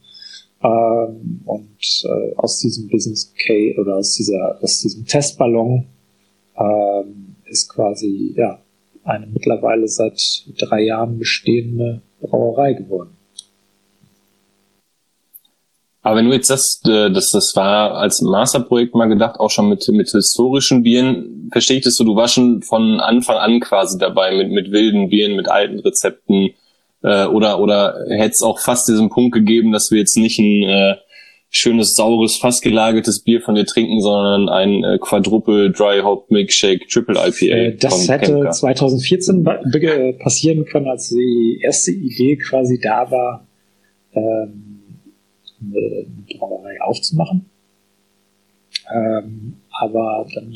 [0.63, 5.85] Ähm, und äh, aus diesem Business Case oder aus dieser aus diesem Testballon
[6.57, 8.59] ähm, ist quasi ja
[9.03, 10.19] eine mittlerweile seit
[10.59, 13.17] drei Jahren bestehende Brauerei geworden.
[16.07, 19.67] Aber wenn du jetzt sagst, äh, dass das war als Masterprojekt mal gedacht, auch schon
[19.67, 23.97] mit, mit historischen Bieren, verstehe ich das so, du warst schon von Anfang an quasi
[23.97, 26.51] dabei mit, mit wilden Bieren, mit alten Rezepten,
[27.03, 30.63] äh, oder, oder hätte es auch fast diesen Punkt gegeben, dass wir jetzt nicht ein
[30.63, 30.95] äh,
[31.49, 36.87] schönes, saures, fast gelagertes Bier von dir trinken, sondern ein äh, Quadruple Dry Hop Milkshake
[36.87, 37.45] Triple IPA.
[37.55, 38.51] Äh, das hätte Kemper.
[38.51, 43.47] 2014 ba- be- passieren können, als die erste Idee quasi da war,
[44.13, 44.81] ähm,
[45.61, 46.05] eine
[46.37, 47.45] Brauerei aufzumachen.
[48.93, 50.53] Ähm, aber dann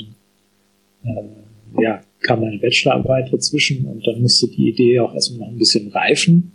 [1.04, 5.58] äh, ja, kam meine Bachelorarbeit dazwischen und dann musste die Idee auch erstmal noch ein
[5.58, 6.52] bisschen reifen.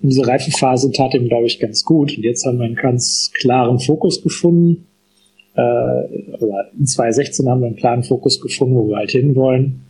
[0.00, 2.16] Und diese Reifephase tat ihm, glaube ich, ganz gut.
[2.16, 4.86] Und jetzt haben wir einen ganz klaren Fokus gefunden.
[5.54, 9.82] Äh, oder in 2016 haben wir einen klaren Fokus gefunden, wo wir halt hinwollen.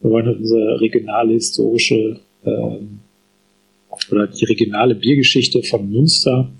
[0.00, 3.00] Wir wollen halt unsere regionale historische ähm,
[4.10, 6.50] oder die regionale Biergeschichte von Münster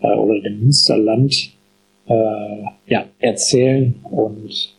[0.00, 1.50] äh, oder dem Münsterland
[2.08, 4.74] äh, ja, erzählen und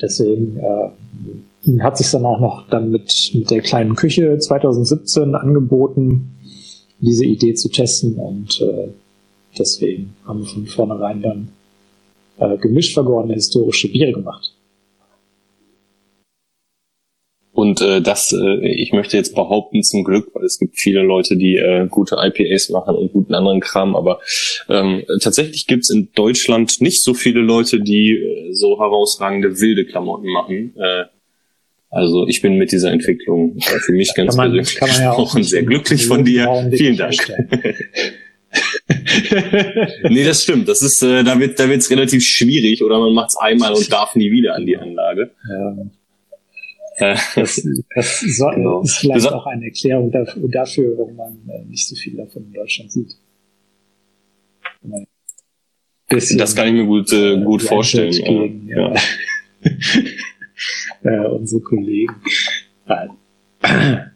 [0.00, 6.36] deswegen äh, hat sich dann auch noch dann mit, mit der kleinen Küche 2017 angeboten,
[7.00, 8.88] diese Idee zu testen und äh,
[9.58, 11.48] deswegen haben wir von vornherein dann
[12.38, 14.52] äh, gemischt vergorene historische Biere gemacht.
[17.60, 21.36] Und äh, das, äh, ich möchte jetzt behaupten, zum Glück, weil es gibt viele Leute,
[21.36, 24.20] die äh, gute IPAs machen und guten anderen Kram, aber
[24.70, 30.28] ähm, tatsächlich gibt's in Deutschland nicht so viele Leute, die äh, so herausragende wilde Klamotten
[30.32, 30.74] machen.
[30.78, 31.04] Äh,
[31.90, 35.12] also ich bin mit dieser Entwicklung äh, für mich ganz man- persönlich kann man ja
[35.12, 36.70] auch sehr glücklich von dir.
[36.74, 37.14] Vielen Dank.
[40.08, 40.66] nee, das stimmt.
[40.66, 44.14] Das ist, äh, da wird da wird's relativ schwierig oder man macht's einmal und darf
[44.16, 45.32] nie wieder an die Anlage.
[45.46, 45.76] Ja,
[47.34, 48.82] das, das so, Genau.
[48.82, 52.52] ist vielleicht auch eine Erklärung dafür, dafür warum man äh, nicht so viel davon in
[52.52, 53.16] Deutschland sieht.
[56.08, 58.10] Bisschen, das kann ich mir gut, äh, gut vorstellen.
[58.12, 58.92] Gegen, ja.
[58.92, 59.00] ja.
[61.24, 62.14] äh, unsere Kollegen.
[62.86, 63.10] Nein.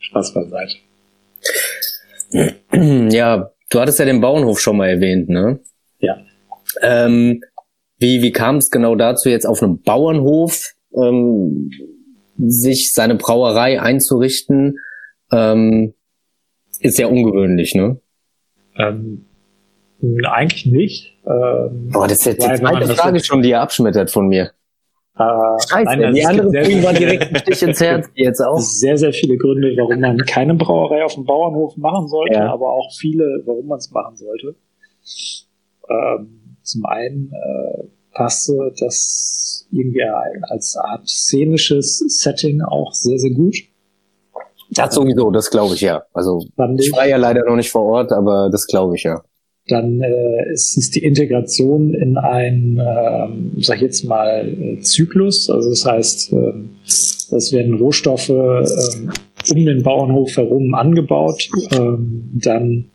[0.00, 0.76] Spaß beiseite.
[3.10, 5.60] Ja, du hattest ja den Bauernhof schon mal erwähnt, ne?
[6.00, 6.18] Ja.
[6.82, 7.42] Ähm,
[7.98, 11.70] wie wie kam es genau dazu, jetzt auf einem Bauernhof ähm,
[12.38, 14.78] sich seine Brauerei einzurichten?
[15.32, 15.94] Ähm,
[16.80, 18.00] ist ja ungewöhnlich, ne?
[18.76, 19.24] Ähm,
[20.24, 21.18] eigentlich nicht.
[21.26, 24.52] Ähm, Boah, das ist jetzt die zweite Frage schon, die er abschmettert von mir.
[25.16, 25.22] Äh,
[25.68, 28.58] Scheiße, nein, also die andere Frage war direkt ein Stich ins Herz, die jetzt auch.
[28.60, 32.52] sehr, sehr viele Gründe, warum man keine Brauerei auf dem Bauernhof machen sollte, Ja.
[32.52, 34.54] aber auch viele, warum man es machen sollte.
[35.88, 37.84] Ähm, zum einen äh,
[38.18, 40.02] passte das irgendwie
[40.42, 43.54] als Art szenisches Setting auch sehr, sehr gut.
[44.70, 46.02] Das sowieso, das glaube ich ja.
[46.12, 49.22] Also Fand ich war ja leider noch nicht vor Ort, aber das glaube ich ja.
[49.68, 55.48] Dann äh, ist es die Integration in ein, ähm, sag ich jetzt mal, äh, Zyklus.
[55.48, 56.70] Also das heißt, ähm,
[57.30, 59.12] das werden Rohstoffe ähm,
[59.50, 61.48] um den Bauernhof herum angebaut.
[61.72, 62.90] Ähm, dann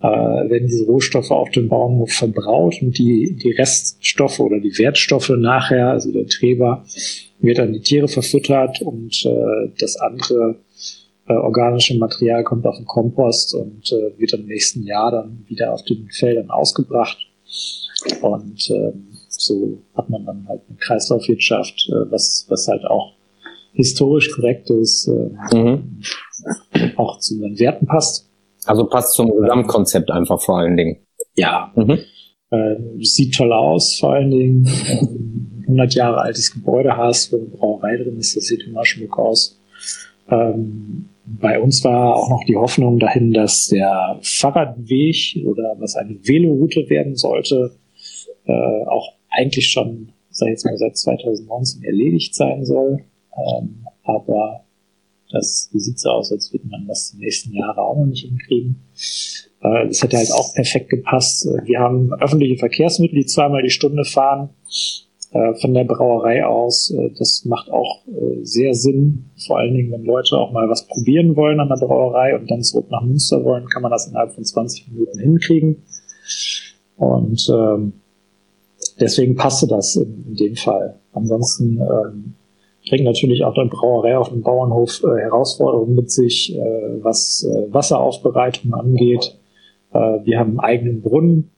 [0.00, 5.30] äh, werden diese Rohstoffe auf dem Bauernhof verbraut und die, die Reststoffe oder die Wertstoffe
[5.30, 6.84] nachher, also der Treber,
[7.40, 10.56] wird an die Tiere verfüttert und äh, das andere
[11.26, 15.72] äh, organische Material kommt auf den Kompost und äh, wird im nächsten Jahr dann wieder
[15.72, 17.18] auf den Feldern ausgebracht.
[18.22, 18.92] Und äh,
[19.28, 23.14] so hat man dann halt eine Kreislaufwirtschaft, äh, was, was halt auch
[23.72, 26.02] historisch korrekt ist, äh, mhm.
[26.96, 28.27] auch zu den Werten passt.
[28.68, 30.98] Also passt zum Gesamtkonzept einfach vor allen Dingen.
[31.34, 31.72] Ja.
[31.74, 31.98] Mhm.
[32.50, 34.66] Äh, sieht toll aus, vor allen Dingen.
[34.66, 39.18] Äh, 100 Jahre altes Gebäude hast, wo eine Brauerei drin ist, das sieht immer schmuck
[39.18, 39.58] aus.
[40.30, 46.14] Ähm, bei uns war auch noch die Hoffnung dahin, dass der Fahrradweg oder was eine
[46.26, 47.72] Veloroute werden sollte,
[48.46, 53.04] äh, auch eigentlich schon, sag ich jetzt mal, seit 2019 erledigt sein soll.
[53.36, 54.64] Ähm, aber
[55.30, 58.82] das sieht so aus, als würde man das die nächsten Jahre auch noch nicht hinkriegen.
[59.60, 61.46] Äh, das hätte halt auch perfekt gepasst.
[61.64, 64.50] Wir haben öffentliche Verkehrsmittel, die zweimal die Stunde fahren
[65.32, 66.90] äh, von der Brauerei aus.
[66.90, 69.26] Äh, das macht auch äh, sehr Sinn.
[69.46, 72.62] Vor allen Dingen, wenn Leute auch mal was probieren wollen an der Brauerei und dann
[72.62, 75.82] zurück nach Münster wollen, kann man das innerhalb von 20 Minuten hinkriegen.
[76.96, 77.92] Und ähm,
[78.98, 80.98] deswegen passte das in, in dem Fall.
[81.12, 82.34] Ansonsten ähm,
[82.88, 86.60] bringt natürlich auch eine Brauerei auf dem Bauernhof äh, Herausforderungen mit sich, äh,
[87.02, 89.38] was äh, Wasseraufbereitung angeht.
[89.92, 91.50] Äh, wir haben einen eigenen Brunnen,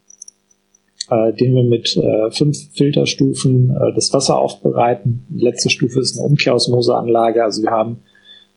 [1.11, 5.27] äh, den wir mit äh, fünf Filterstufen das Wasser aufbereiten.
[5.29, 7.99] Die letzte Stufe ist eine Umkehrosmoseanlage, also wir haben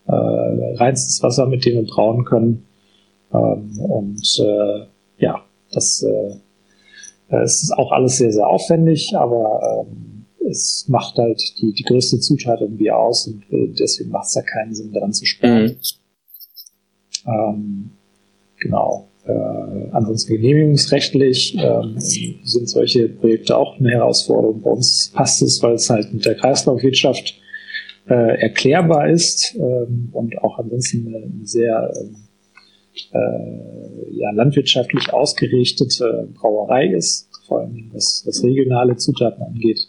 [0.05, 2.65] reinstes Wasser, mit dem wir brauen können.
[3.33, 4.43] Ähm, und
[5.17, 6.05] ja, das
[7.29, 10.12] es ist auch alles sehr, sehr aufwendig, aber ähm,
[10.49, 14.41] es macht halt die, die größte Zutat irgendwie aus und äh, deswegen macht es da
[14.41, 15.63] keinen Sinn, daran zu sparen.
[15.65, 15.77] Mhm.
[17.25, 17.89] Ähm,
[18.59, 19.07] genau.
[19.25, 24.61] Äh, ansonsten genehmigungsrechtlich ähm, sind solche Projekte auch eine Herausforderung.
[24.61, 27.35] Bei uns passt es, weil es halt mit der Kreislaufwirtschaft
[28.09, 31.93] äh, erklärbar ist ähm, und auch ansonsten eine, eine sehr
[33.13, 39.87] äh, ja, landwirtschaftlich ausgerichtete Brauerei ist, vor allem was, was regionale Zutaten angeht.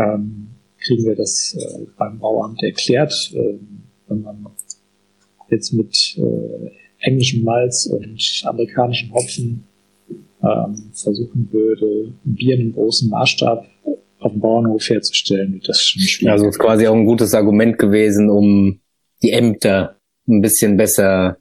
[0.00, 0.48] Ähm,
[0.82, 3.58] kriegen wir das äh, beim Bauamt erklärt, äh,
[4.08, 4.46] wenn man
[5.50, 9.64] jetzt mit äh, englischem Malz und amerikanischem Hopfen
[10.42, 13.66] ähm, versuchen würde, Bier in einem großen Maßstab
[14.20, 16.32] auf dem Bauernhof herzustellen, wird das schon schwierig.
[16.32, 18.80] Also ist quasi auch ein gutes Argument gewesen, um
[19.22, 19.96] die Ämter
[20.28, 21.38] ein bisschen besser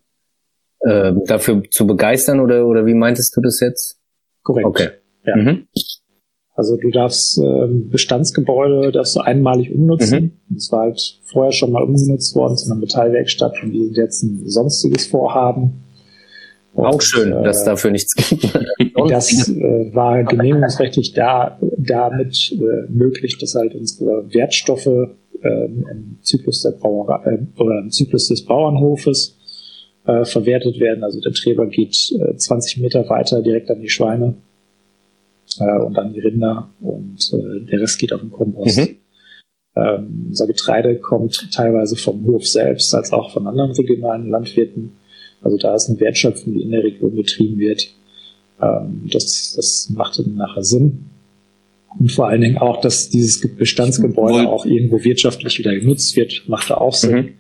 [0.82, 4.00] äh, dafür zu begeistern oder oder wie meintest du das jetzt?
[4.44, 4.68] Korrekt.
[4.68, 4.90] Okay.
[5.26, 5.36] Ja.
[5.36, 5.68] Mhm.
[6.60, 10.20] Also du darfst äh, Bestandsgebäude darfst du einmalig umnutzen.
[10.50, 10.56] Mhm.
[10.56, 14.24] Das war halt vorher schon mal umgenutzt worden zu einer Metallwerkstatt und die sind jetzt
[14.24, 15.86] ein sonstiges Vorhaben.
[16.74, 18.44] Und, Auch schön, äh, dass dafür nichts gibt.
[19.10, 26.64] das äh, war genehmigungsrechtlich da damit äh, möglich, dass halt unsere Wertstoffe äh, im Zyklus
[26.64, 29.38] der Brauerei äh, oder im Zyklus des Bauernhofes
[30.06, 31.06] äh, verwertet werden.
[31.06, 34.36] Also der Treber geht äh, 20 Meter weiter direkt an die Schweine
[35.60, 38.78] äh, und dann die Rinder und äh, der Rest geht auf den Kompost.
[38.78, 38.96] Mhm.
[39.76, 44.94] Ähm, unser Getreide kommt teilweise vom Hof selbst, als auch von anderen regionalen Landwirten.
[45.42, 47.90] Also da ist eine Wertschöpfung, die in der Region betrieben wird.
[48.62, 51.06] Ähm, das, das macht dann nachher Sinn.
[51.98, 56.70] Und vor allen Dingen auch, dass dieses Bestandsgebäude auch irgendwo wirtschaftlich wieder genutzt wird, macht
[56.70, 57.16] da auch Sinn.
[57.16, 57.34] Mhm.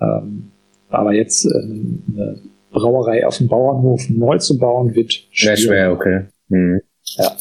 [0.00, 0.48] Ähm,
[0.88, 5.56] aber jetzt äh, eine Brauerei auf dem Bauernhof neu zu bauen, wird schwer.
[5.56, 6.24] Sehr schwer, okay.
[6.48, 6.80] Mhm.
[7.04, 7.36] Ja.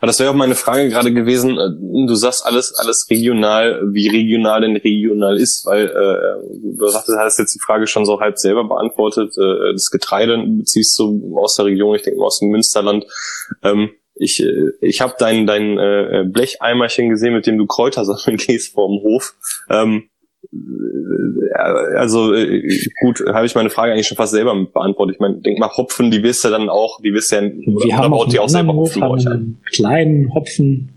[0.00, 1.58] Aber das wäre auch meine Frage gerade gewesen.
[1.58, 7.38] Äh, du sagst alles, alles regional, wie regional denn regional ist, weil äh, du hast
[7.38, 9.36] jetzt die Frage schon so halb selber beantwortet.
[9.36, 13.04] Äh, das Getreide beziehst du aus der Region, ich denke mal aus dem Münsterland.
[13.62, 18.36] Ähm, ich äh, ich habe dein dein äh, Blecheimerchen gesehen, mit dem du Kräuter sammeln
[18.46, 19.34] gehst vorm Hof.
[19.68, 20.08] Ähm,
[21.54, 25.16] also äh, gut, habe ich meine Frage eigentlich schon fast selber beantwortet.
[25.16, 28.10] Ich meine, denk mal, Hopfen, die wisst ihr dann auch, die wisst ihr, wir haben
[28.10, 30.92] baut die auch selber Hopfen haben einen kleinen Hopfen,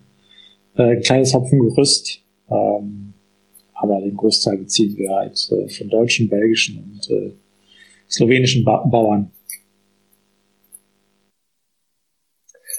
[0.76, 3.14] äh, kleines Hopfengerüst, ähm,
[3.74, 7.34] aber den Großteil beziehen wir halt äh, von deutschen, belgischen und äh,
[8.10, 9.32] slowenischen ba Bauern.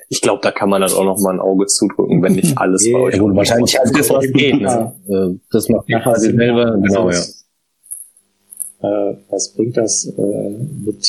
[0.09, 2.85] Ich glaube, da kann man dann auch noch mal ein Auge zudrücken, wenn nicht alles
[2.90, 3.14] bei euch.
[3.14, 4.61] Ja, gut, wahrscheinlich halt das, was geht.
[4.61, 4.93] Ne?
[5.09, 6.77] Äh, Das macht Ja, quasi selber.
[6.83, 7.33] Genau, Also
[8.83, 9.11] ja.
[9.11, 10.51] äh, was bringt das äh,
[10.85, 11.05] mit,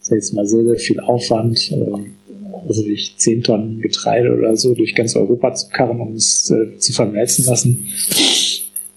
[0.00, 4.56] sag ich jetzt mal, sehr, sehr viel Aufwand, äh, also durch 10 Tonnen Getreide oder
[4.56, 7.86] so durch ganz Europa zu karren, um es äh, zu vermelzen lassen.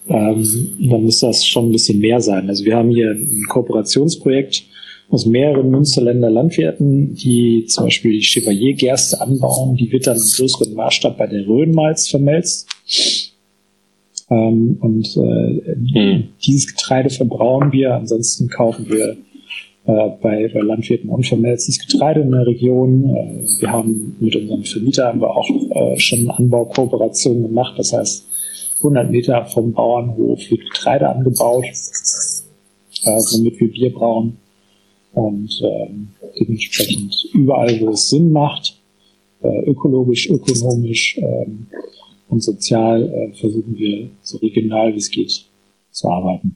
[0.10, 0.46] Ähm,
[0.90, 2.48] dann muss das schon ein bisschen mehr sein.
[2.48, 4.64] Also wir haben hier ein Kooperationsprojekt
[5.10, 9.76] aus mehreren Münsterländer Landwirten, die zum Beispiel die Chevalier-Gerste anbauen.
[9.78, 12.68] Die wird dann im größeren Maßstab bei der Rhönmalz vermelzt.
[14.30, 16.24] Ähm, und äh, Hm.
[16.46, 17.94] dieses Getreide verbrauen wir.
[17.96, 19.16] Ansonsten kaufen wir
[19.86, 23.16] äh, bei, bei Landwirten unvermelztes Getreide in der Region.
[23.16, 27.76] Äh, wir haben mit unserem Vermieter haben wir auch äh, schon Anbaukooperationen gemacht.
[27.78, 28.28] Das heißt,
[28.80, 34.38] 100 Meter vom Bauernhof wird Getreide angebaut, äh, womit wir Bier brauen.
[35.18, 38.78] Und ähm, dementsprechend überall, wo es Sinn macht,
[39.42, 41.66] äh, ökologisch, ökonomisch ähm,
[42.30, 45.46] und sozial, äh, versuchen wir so regional wie es geht
[45.90, 46.56] zu arbeiten.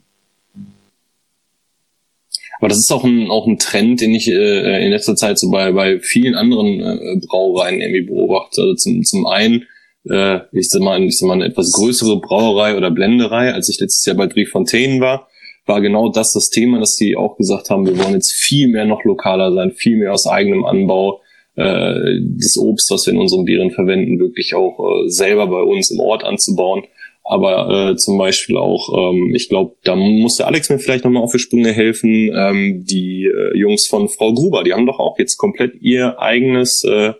[2.59, 5.49] Aber das ist auch ein, auch ein Trend, den ich äh, in letzter Zeit so
[5.49, 8.61] bei, bei vielen anderen äh, Brauereien irgendwie beobachte.
[8.61, 9.65] Also zum, zum einen,
[10.07, 13.79] äh, ich sag mal, ich sag mal, eine etwas größere Brauerei oder Blenderei, als ich
[13.79, 15.30] letztes Jahr bei Driefontaine war,
[15.65, 18.85] war genau das das Thema, dass sie auch gesagt haben, wir wollen jetzt viel mehr
[18.85, 21.21] noch lokaler sein, viel mehr aus eigenem Anbau,
[21.55, 25.91] äh, das Obst, was wir in unseren Bieren verwenden, wirklich auch äh, selber bei uns
[25.91, 26.83] im Ort anzubauen.
[27.23, 31.23] Aber äh, zum Beispiel auch, ähm, ich glaube, da muss der Alex mir vielleicht nochmal
[31.23, 35.19] auf die Sprünge helfen, ähm, die äh, Jungs von Frau Gruber, die haben doch auch
[35.19, 37.13] jetzt komplett ihr eigenes äh,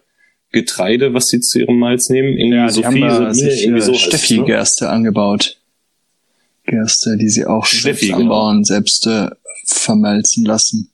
[0.52, 2.36] Getreide, was sie zu ihrem Malz nehmen.
[2.38, 3.98] Irgendwie Ja, die haben Sophie, da Sabine, sich irgendwie äh, so ne?
[3.98, 5.61] Steffi-Gerste angebaut.
[6.72, 8.18] Gerste, die sie auch Steffi, selbst genau.
[8.18, 9.30] anbauen, selbst äh,
[9.66, 10.92] vermelzen lassen.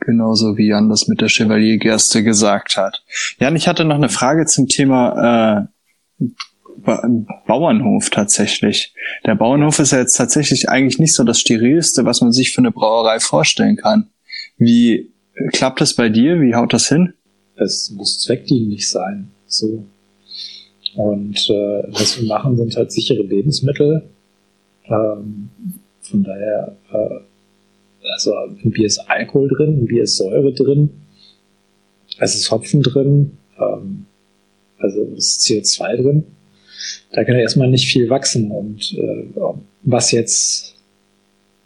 [0.00, 3.02] Genauso wie Jan das mit der Chevalier-Gerste gesagt hat.
[3.40, 5.66] Jan, ich hatte noch eine Frage zum Thema
[6.20, 6.24] äh,
[6.76, 7.02] ba
[7.48, 8.94] Bauernhof tatsächlich.
[9.26, 12.58] Der Bauernhof ist ja jetzt tatsächlich eigentlich nicht so das sterilste, was man sich für
[12.60, 14.10] eine Brauerei vorstellen kann.
[14.56, 16.40] Wie äh, klappt das bei dir?
[16.40, 17.14] Wie haut das hin?
[17.58, 19.30] es muss zweckdienlich sein.
[19.46, 19.84] So.
[20.94, 24.08] Und äh, was wir machen, sind halt sichere Lebensmittel.
[24.88, 25.50] Ähm,
[26.00, 27.20] von daher, äh,
[28.12, 30.90] also im Bier ist Alkohol drin, im Bier ist Säure drin,
[32.18, 34.06] es ist Hopfen drin, ähm,
[34.78, 36.24] also es ist CO2 drin.
[37.12, 38.50] Da kann ja erstmal nicht viel wachsen.
[38.50, 39.24] Und äh,
[39.82, 40.74] was jetzt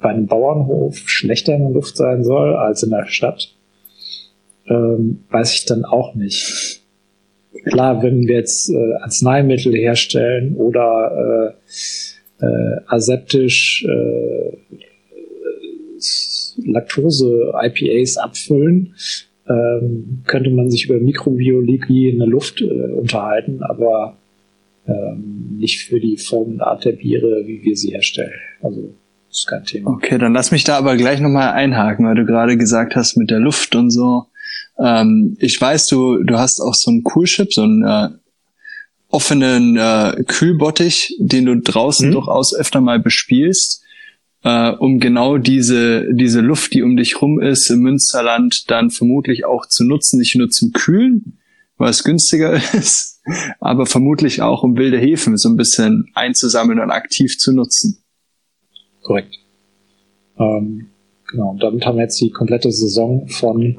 [0.01, 3.55] bei einem Bauernhof schlechter in der Luft sein soll als in der Stadt,
[4.67, 6.81] ähm, weiß ich dann auch nicht.
[7.65, 11.73] Klar, wenn wir jetzt äh, Arzneimittel herstellen oder äh,
[12.43, 14.57] äh, aseptisch äh,
[16.65, 18.95] Laktose-IPAs abfüllen,
[19.49, 24.17] ähm, könnte man sich über Mikrobiologie in der Luft äh, unterhalten, aber
[24.87, 28.33] ähm, nicht für die Form und Art der Biere, wie wir sie herstellen.
[28.61, 28.93] Also
[29.31, 29.91] ist kein Thema.
[29.91, 33.31] Okay, dann lass mich da aber gleich nochmal einhaken, weil du gerade gesagt hast mit
[33.31, 34.27] der Luft und so.
[34.79, 38.09] Ähm, ich weiß, du, du hast auch so einen Coolship, so einen äh,
[39.13, 42.13] offenen äh, Kühlbottich, den du draußen Mhm.
[42.13, 43.83] durchaus öfter mal bespielst,
[44.43, 49.45] äh, um genau diese, diese Luft, die um dich rum ist im Münsterland, dann vermutlich
[49.45, 51.39] auch zu nutzen, nicht nur zum Kühlen,
[51.77, 53.21] weil es günstiger ist,
[53.61, 57.99] aber vermutlich auch um wilde Hefen so ein bisschen einzusammeln und aktiv zu nutzen.
[59.03, 59.35] Korrekt.
[60.39, 60.87] Ähm,
[61.31, 63.79] genau, und damit haben wir jetzt die komplette Saison von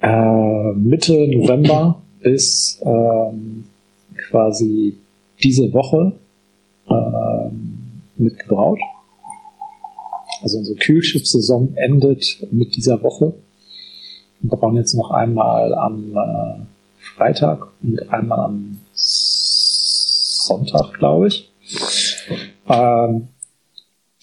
[0.00, 3.64] äh, Mitte November bis ähm,
[4.32, 4.96] quasi
[5.42, 6.12] diese Woche
[6.88, 8.80] ähm, mitgebraut.
[10.42, 13.34] Also unsere Kühlschiff-Saison endet mit dieser Woche.
[14.40, 16.54] Wir brauchen jetzt noch einmal am äh,
[16.98, 21.52] Freitag und einmal am Sonntag, glaube ich.
[22.68, 23.28] Ähm,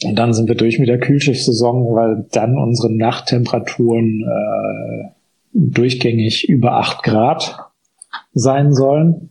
[0.03, 5.09] und dann sind wir durch mit der Kühlschiffsaison, weil dann unsere Nachttemperaturen äh,
[5.53, 7.59] durchgängig über 8 Grad
[8.33, 9.29] sein sollen.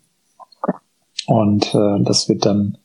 [1.28, 2.78] Und äh, das wird dann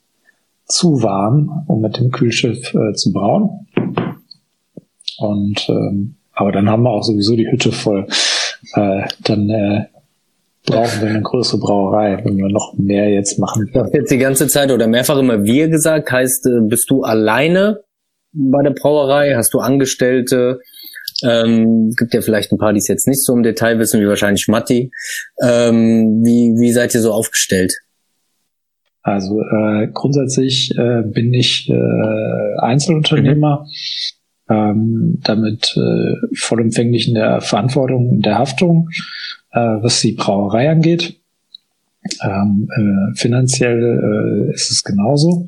[0.65, 3.67] zu warm, um mit dem Kühlschiff äh, zu brauen.
[5.17, 8.05] Und ähm, aber dann haben wir auch sowieso die Hütte voll.
[8.75, 9.85] Äh, dann äh,
[10.65, 13.69] brauchen wir eine größere Brauerei, wenn wir noch mehr jetzt machen.
[13.71, 17.03] Du hast jetzt die ganze Zeit oder mehrfach immer wir gesagt, heißt, äh, bist du
[17.03, 17.79] alleine
[18.33, 19.35] bei der Brauerei?
[19.35, 20.59] Hast du Angestellte?
[21.23, 24.07] Ähm, gibt ja vielleicht ein paar, die es jetzt nicht so im Detail wissen, wie
[24.07, 24.91] wahrscheinlich Matti.
[25.41, 27.73] Ähm, wie, wie seid ihr so aufgestellt?
[29.03, 33.67] Also äh, grundsätzlich äh, bin ich äh, Einzelunternehmer,
[34.49, 38.89] ähm, damit äh, vollumfänglich in der Verantwortung und der Haftung.
[39.53, 41.19] äh, was die Brauerei angeht.
[42.21, 45.47] Ähm, äh, finanziell äh, ist es genauso.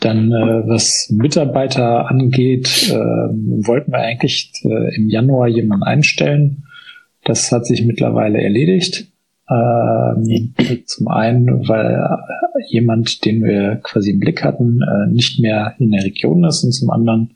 [0.00, 6.64] Dann, äh, was Mitarbeiter angeht, äh, wollten wir eigentlich äh, im Januar jemanden einstellen.
[7.24, 9.08] Das hat sich mittlerweile erledigt.
[9.48, 10.54] Ähm,
[10.86, 12.04] zum einen, weil
[12.68, 16.72] jemand, den wir quasi im Blick hatten, äh, nicht mehr in der Region ist und
[16.72, 17.34] zum anderen,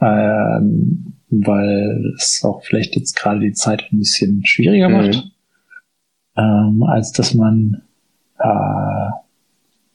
[0.00, 4.94] ähm, weil es auch vielleicht jetzt gerade die Zeit ein bisschen schwieriger mhm.
[4.94, 5.30] macht,
[6.36, 7.82] ähm, als dass man
[8.38, 9.10] äh,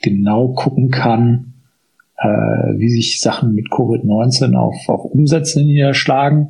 [0.01, 1.53] genau gucken kann,
[2.17, 6.49] äh, wie sich Sachen mit Covid-19 auf, auf Umsätze niederschlagen.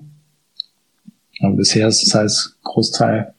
[1.41, 3.33] Aber bisher ist es als Großteil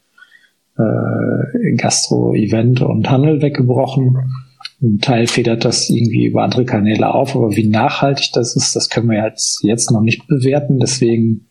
[0.81, 4.19] äh, Gastro, Event und Handel weggebrochen.
[4.83, 8.89] Ein Teil federt das irgendwie über andere Kanäle auf, aber wie nachhaltig das ist, das
[8.89, 10.79] können wir jetzt, jetzt noch nicht bewerten.
[10.81, 11.47] Deswegen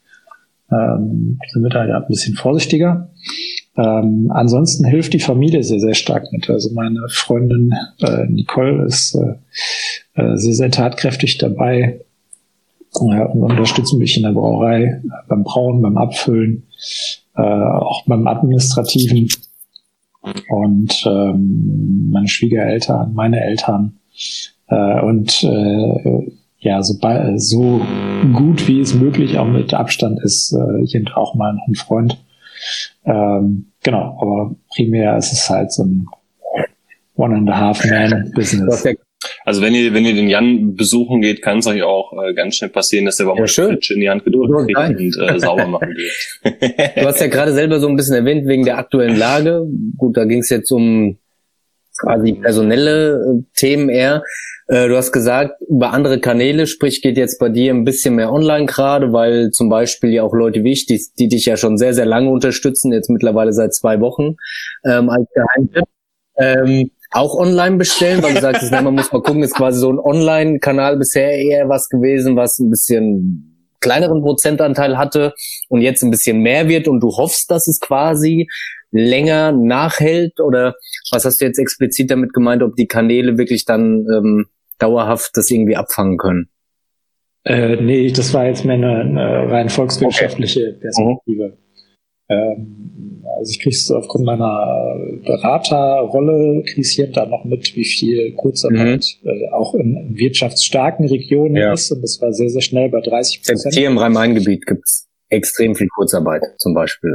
[0.71, 3.11] ähm, sind wir da ja ein bisschen vorsichtiger.
[3.77, 6.49] Ähm, ansonsten hilft die Familie sehr, sehr stark mit.
[6.49, 12.01] Also meine Freundin äh, Nicole ist äh, äh, sehr, sehr tatkräftig dabei
[12.95, 16.67] äh, und unterstützen mich in der Brauerei beim Brauen, beim Abfüllen
[17.35, 19.29] äh, auch beim Administrativen.
[20.49, 23.99] Und ähm, meine Schwiegereltern, meine Eltern
[24.67, 26.95] äh, und äh, ja, so,
[27.37, 27.81] so
[28.33, 32.21] gut wie es möglich auch mit Abstand ist, äh, hier auch mal ein Freund.
[33.05, 36.07] Ähm, genau, aber primär ist es halt so ein
[37.15, 38.85] One and a Half Man Business.
[39.49, 42.57] Also wenn ihr, wenn ihr den Jan besuchen geht, kann es euch auch äh, ganz
[42.57, 45.65] schnell passieren, dass der mal ja, Switch in die Hand gedrückt kriegt und äh, sauber
[45.65, 46.95] machen wird.
[46.95, 49.65] du hast ja gerade selber so ein bisschen erwähnt, wegen der aktuellen Lage.
[49.97, 51.17] Gut, da ging es jetzt um
[51.99, 54.21] quasi personelle äh, Themen eher.
[54.67, 58.31] Äh, du hast gesagt, über andere Kanäle, sprich geht jetzt bei dir ein bisschen mehr
[58.31, 61.79] online gerade, weil zum Beispiel ja auch Leute wie ich, die, die dich ja schon
[61.79, 64.35] sehr, sehr lange unterstützen, jetzt mittlerweile seit zwei Wochen
[64.85, 65.85] ähm, als Geheimtipp.
[66.37, 69.99] Ähm, auch online bestellen, weil du sagst, man muss mal gucken, ist quasi so ein
[69.99, 75.33] Online-Kanal bisher eher was gewesen, was ein bisschen kleineren Prozentanteil hatte
[75.69, 78.47] und jetzt ein bisschen mehr wird und du hoffst, dass es quasi
[78.91, 80.75] länger nachhält oder
[81.11, 84.45] was hast du jetzt explizit damit gemeint, ob die Kanäle wirklich dann ähm,
[84.79, 86.49] dauerhaft das irgendwie abfangen können?
[87.45, 90.79] Äh, nee, das war jetzt mehr eine, eine rein volkswirtschaftliche okay.
[90.81, 91.47] Perspektive.
[91.49, 91.68] Mhm.
[92.29, 97.85] Ähm, also ich kriege es aufgrund meiner Beraterrolle, kriege ich hier da noch mit, wie
[97.85, 99.29] viel Kurzarbeit mhm.
[99.29, 101.73] äh, auch in wirtschaftsstarken Regionen ja.
[101.73, 101.91] ist.
[101.91, 103.75] Und das war sehr, sehr schnell bei 30 Prozent.
[103.75, 107.13] Hier im Rhein-Main-Gebiet gibt's extrem viel Kurzarbeit zum Beispiel.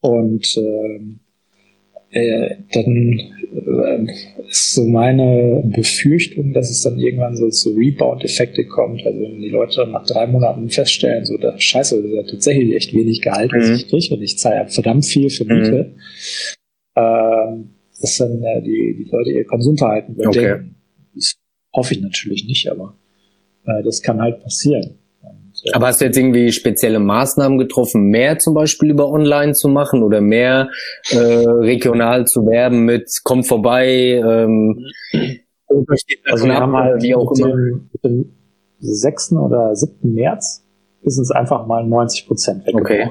[0.00, 1.20] Und ähm,
[2.10, 3.20] äh, dann
[3.52, 4.06] äh,
[4.48, 9.06] ist so meine Befürchtung, dass es dann irgendwann so zu Rebound-Effekte kommt.
[9.06, 12.22] Also wenn die Leute dann nach drei Monaten feststellen, so, da, scheiße, das ist ja
[12.22, 13.74] tatsächlich echt wenig Gehalt, was mhm.
[13.76, 15.94] ich kriege und ich zahle verdammt viel für Miete,
[16.96, 17.02] mhm.
[17.02, 17.64] äh,
[18.00, 20.52] dass dann äh, die, die Leute ihr Konsumverhalten überdenken.
[20.52, 20.70] Okay.
[21.14, 21.34] Das
[21.72, 22.96] hoffe ich natürlich nicht, aber
[23.66, 24.99] äh, das kann halt passieren.
[25.72, 30.02] Aber hast du jetzt irgendwie spezielle Maßnahmen getroffen, mehr zum Beispiel über Online zu machen
[30.02, 30.70] oder mehr
[31.10, 34.22] äh, regional zu werben mit kommt vorbei?
[34.24, 34.86] Ähm,
[36.26, 37.48] also wir haben halt wie auch immer.
[37.48, 38.32] Dem, mit dem
[38.80, 39.32] 6.
[39.32, 40.14] oder 7.
[40.14, 40.64] März
[41.02, 42.86] ist es einfach mal 90 Prozent weggebrochen.
[42.88, 43.10] Okay.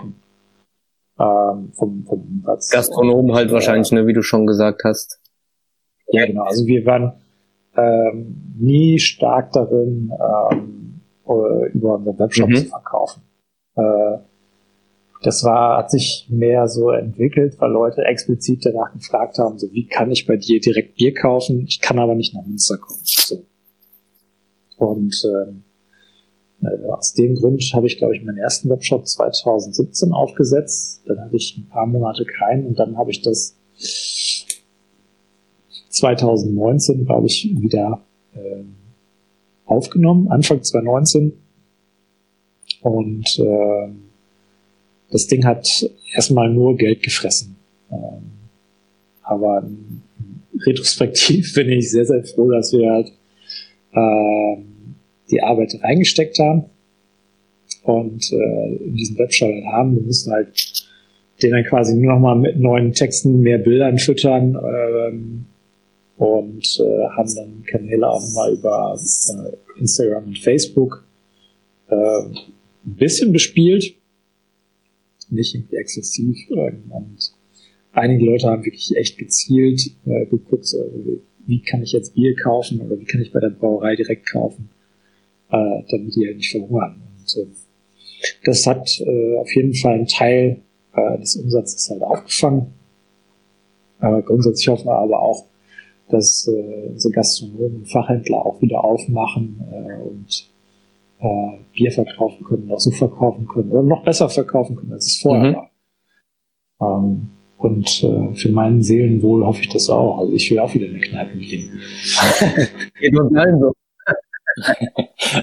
[1.20, 2.70] Ähm, vom, vom Umsatz.
[2.70, 3.54] Gastronomen halt ja.
[3.54, 5.20] wahrscheinlich, ne, wie du schon gesagt hast.
[6.08, 6.44] Ja, genau.
[6.44, 7.14] Also wir waren
[7.76, 10.99] ähm, nie stark darin, ähm, äh,
[11.30, 12.56] über unseren Webshop mhm.
[12.56, 13.22] zu verkaufen.
[13.76, 14.18] Äh,
[15.22, 19.86] das war, hat sich mehr so entwickelt, weil Leute explizit danach gefragt haben, so wie
[19.86, 21.66] kann ich bei dir direkt Bier kaufen?
[21.68, 23.02] Ich kann aber nicht nach Münster kommen.
[23.04, 23.44] So.
[24.78, 25.64] Und ähm,
[26.62, 31.02] äh, aus dem Grund habe ich, glaube ich, meinen ersten Webshop 2017 aufgesetzt.
[31.06, 33.58] Dann hatte ich ein paar Monate keinen und dann habe ich das
[35.90, 38.02] 2019, glaube ich, wieder
[38.36, 38.76] ähm,
[39.70, 41.34] aufgenommen, Anfang 2019.
[42.82, 43.90] Und äh,
[45.12, 45.68] das Ding hat
[46.14, 47.56] erstmal nur Geld gefressen.
[47.92, 48.32] Ähm,
[49.24, 49.64] aber
[50.66, 53.12] retrospektiv bin ich sehr, sehr froh, dass wir halt
[53.94, 54.62] äh,
[55.30, 56.66] die Arbeit reingesteckt haben
[57.84, 59.96] und äh, in diesen Webshop halt haben.
[59.96, 60.86] Wir mussten halt
[61.42, 64.58] den dann quasi nur noch mal mit neuen Texten, mehr Bildern füttern.
[64.62, 65.46] Ähm,
[66.20, 71.06] und äh, haben dann Kanäle auch mal über äh, Instagram und Facebook
[71.88, 72.36] äh, ein
[72.84, 73.96] bisschen bespielt,
[75.30, 76.38] nicht irgendwie exzessiv.
[76.50, 77.34] Äh, und
[77.94, 80.84] einige Leute haben wirklich echt gezielt äh, geguckt, so,
[81.48, 84.70] wie kann ich jetzt Bier kaufen oder wie kann ich bei der Brauerei direkt kaufen,
[85.52, 87.02] äh, damit die halt nicht verhungern.
[87.18, 87.48] Und äh,
[88.44, 90.60] das hat äh, auf jeden Fall einen Teil
[90.94, 92.74] äh, des Umsatzes halt aufgefangen
[94.00, 95.46] Aber grundsätzlich hoffen wir aber auch,
[96.10, 100.50] dass äh, unsere Gastronomen und Fachhändler auch wieder aufmachen äh, und
[101.20, 105.22] äh, Bier verkaufen können, auch so verkaufen können oder noch besser verkaufen können, als es
[105.22, 105.56] vorher Mhm.
[105.56, 105.70] war.
[106.82, 110.20] Ähm, und äh, für meinen Seelenwohl hoffe ich das auch.
[110.20, 111.80] Also ich will auch wieder in eine Kneipe gehen.
[113.00, 113.74] Geht uns allen so.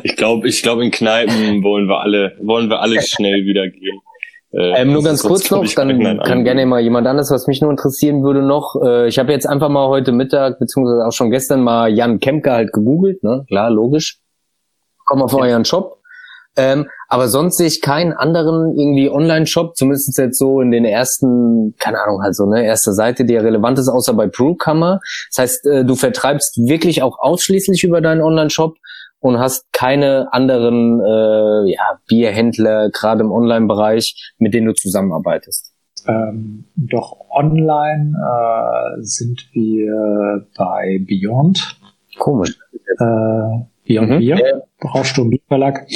[0.03, 4.01] Ich glaube, ich glaube, in Kneipen wollen wir alle, wollen wir alle schnell wieder gehen.
[4.57, 6.45] Äh, Ähm, nur ganz kurz noch, dann kann an.
[6.45, 8.75] gerne mal jemand anderes, was mich nur interessieren würde noch.
[8.83, 12.53] Äh, ich habe jetzt einfach mal heute Mittag, beziehungsweise auch schon gestern mal Jan Kemke
[12.53, 13.45] halt gegoogelt, ne?
[13.49, 14.21] Klar, logisch.
[15.05, 15.99] Komm auf euren Shop.
[16.57, 21.75] Ähm, aber sonst sehe ich keinen anderen irgendwie Online-Shop, zumindest jetzt so in den ersten,
[21.79, 25.01] keine Ahnung, halt so, ne, erste Seite, die relevant ist, außer bei Brewkammer.
[25.31, 28.77] Das heißt, äh, du vertreibst wirklich auch ausschließlich über deinen Online-Shop
[29.27, 35.73] und hast keine anderen äh, ja, Bierhändler, gerade im Online-Bereich, mit denen du zusammenarbeitest.
[36.07, 41.79] Ähm, doch online äh, sind wir bei Beyond,
[42.19, 42.57] Komisch.
[42.99, 44.19] äh, Beyond Mhm.
[44.19, 45.87] Bier, Brausturm Bierverlag.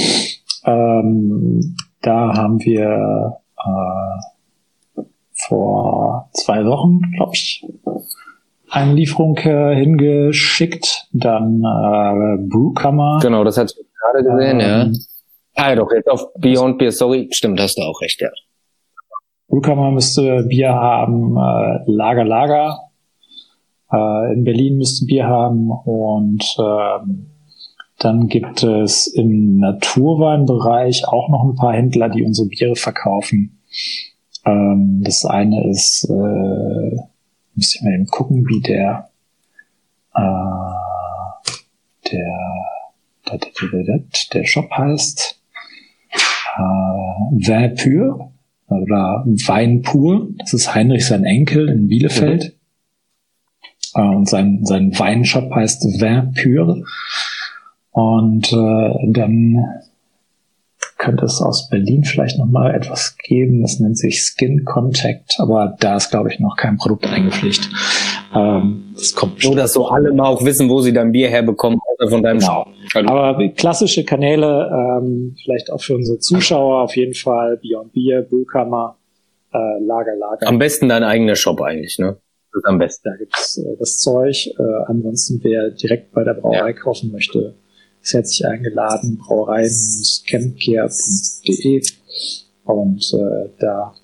[0.65, 5.03] Ähm, da haben wir äh,
[5.49, 7.65] vor zwei Wochen, glaube ich,
[8.71, 11.09] eine Lieferung äh, hingeschickt.
[11.13, 13.19] Dann äh, Brewkammer.
[13.21, 14.83] Genau, das ich gerade gesehen, ja.
[14.83, 14.97] Ähm,
[15.57, 17.29] Ah, ja, doch, jetzt auf Beyond Beer, sorry.
[17.33, 18.31] Stimmt, hast du auch recht, ja.
[19.49, 22.79] Brewkammer müsste Bier haben, äh, Lager Lager.
[23.93, 27.27] Äh, in Berlin müsste Bier haben und ähm,
[27.99, 33.61] dann gibt es im Naturweinbereich auch noch ein paar Händler, die unsere Biere verkaufen.
[34.47, 36.97] Ähm, das eine ist, äh,
[37.55, 39.11] müsste ich mal eben gucken, wie der,
[40.15, 40.21] äh,
[42.11, 43.39] der,
[44.33, 45.41] der, Shop heißt.
[46.57, 46.61] Äh,
[47.33, 48.33] Vin Pur
[48.69, 50.29] oder Wein pur.
[50.39, 52.57] Das ist Heinrich sein Enkel in Bielefeld.
[53.95, 56.85] Äh, und sein, sein Weinshop heißt Vin Pur.
[57.93, 59.65] Und äh, dann
[61.01, 63.63] könnte es aus Berlin vielleicht noch mal etwas geben.
[63.63, 67.69] Das nennt sich Skin Contact, aber da ist, glaube ich, noch kein Produkt eingepflegt.
[68.35, 71.81] Ähm, das kommt Nur, dass so alle mal auch wissen, wo sie dein Bier herbekommen,
[71.99, 72.67] außer von deinem Genau.
[73.07, 78.97] Aber klassische Kanäle, ähm, vielleicht auch für unsere Zuschauer auf jeden Fall, Beyond Beer, Brewkammer,
[79.53, 80.47] äh, Lager, Lager.
[80.47, 82.19] Am besten dein eigener Shop eigentlich, ne?
[82.53, 83.09] Das ist am besten.
[83.09, 84.49] da gibt's äh, das Zeug.
[84.59, 87.55] Äh, ansonsten, wer direkt bei der Brauerei kaufen möchte,
[88.03, 91.83] herzlich eingeladen, brauerei-campcare.de
[92.65, 93.95] und äh, da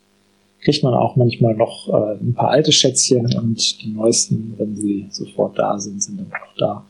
[0.63, 5.07] kriegt man auch manchmal noch äh, ein paar alte Schätzchen und die neuesten, wenn sie
[5.11, 6.85] sofort da sind, sind dann auch da.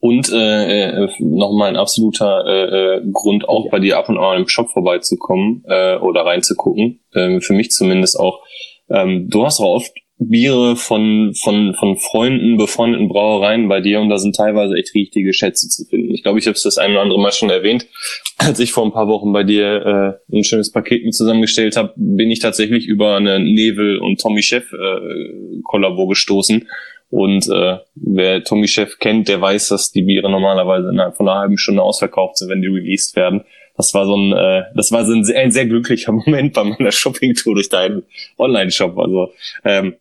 [0.00, 4.38] Und äh, äh, nochmal ein absoluter äh, äh, Grund, auch bei dir ab und an
[4.38, 7.00] im Shop vorbeizukommen äh, oder reinzugucken.
[7.14, 8.40] Ähm, für mich zumindest auch.
[8.88, 14.08] Ähm, du hast auch oft Biere von, von, von Freunden, befreundeten Brauereien bei dir und
[14.08, 16.12] da sind teilweise echt richtige Schätze zu finden.
[16.12, 17.86] Ich glaube, ich habe es das ein oder andere Mal schon erwähnt.
[18.38, 21.92] Als ich vor ein paar Wochen bei dir äh, ein schönes Paket mit zusammengestellt habe,
[21.96, 26.66] bin ich tatsächlich über eine Nevel und Tommy Chef äh, gestoßen.
[27.10, 31.38] Und äh, wer Tommy Chef kennt, der weiß, dass die Biere normalerweise innerhalb von einer
[31.38, 33.44] halben Stunde ausverkauft sind, wenn die released werden.
[33.78, 36.64] Das war so ein, äh, das war so ein sehr, ein sehr glücklicher Moment bei
[36.64, 38.02] meiner Shopping-Tour durch deinen
[38.36, 38.98] Online-Shop.
[38.98, 39.32] Also
[39.64, 39.94] ähm,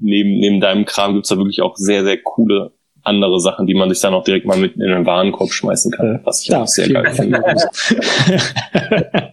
[0.00, 3.88] neben, neben deinem Kram gibt's da wirklich auch sehr, sehr coole andere Sachen, die man
[3.90, 6.88] sich dann auch direkt mal mit in den Warenkorb schmeißen kann, was ich auch sehr
[6.88, 7.42] geil finde.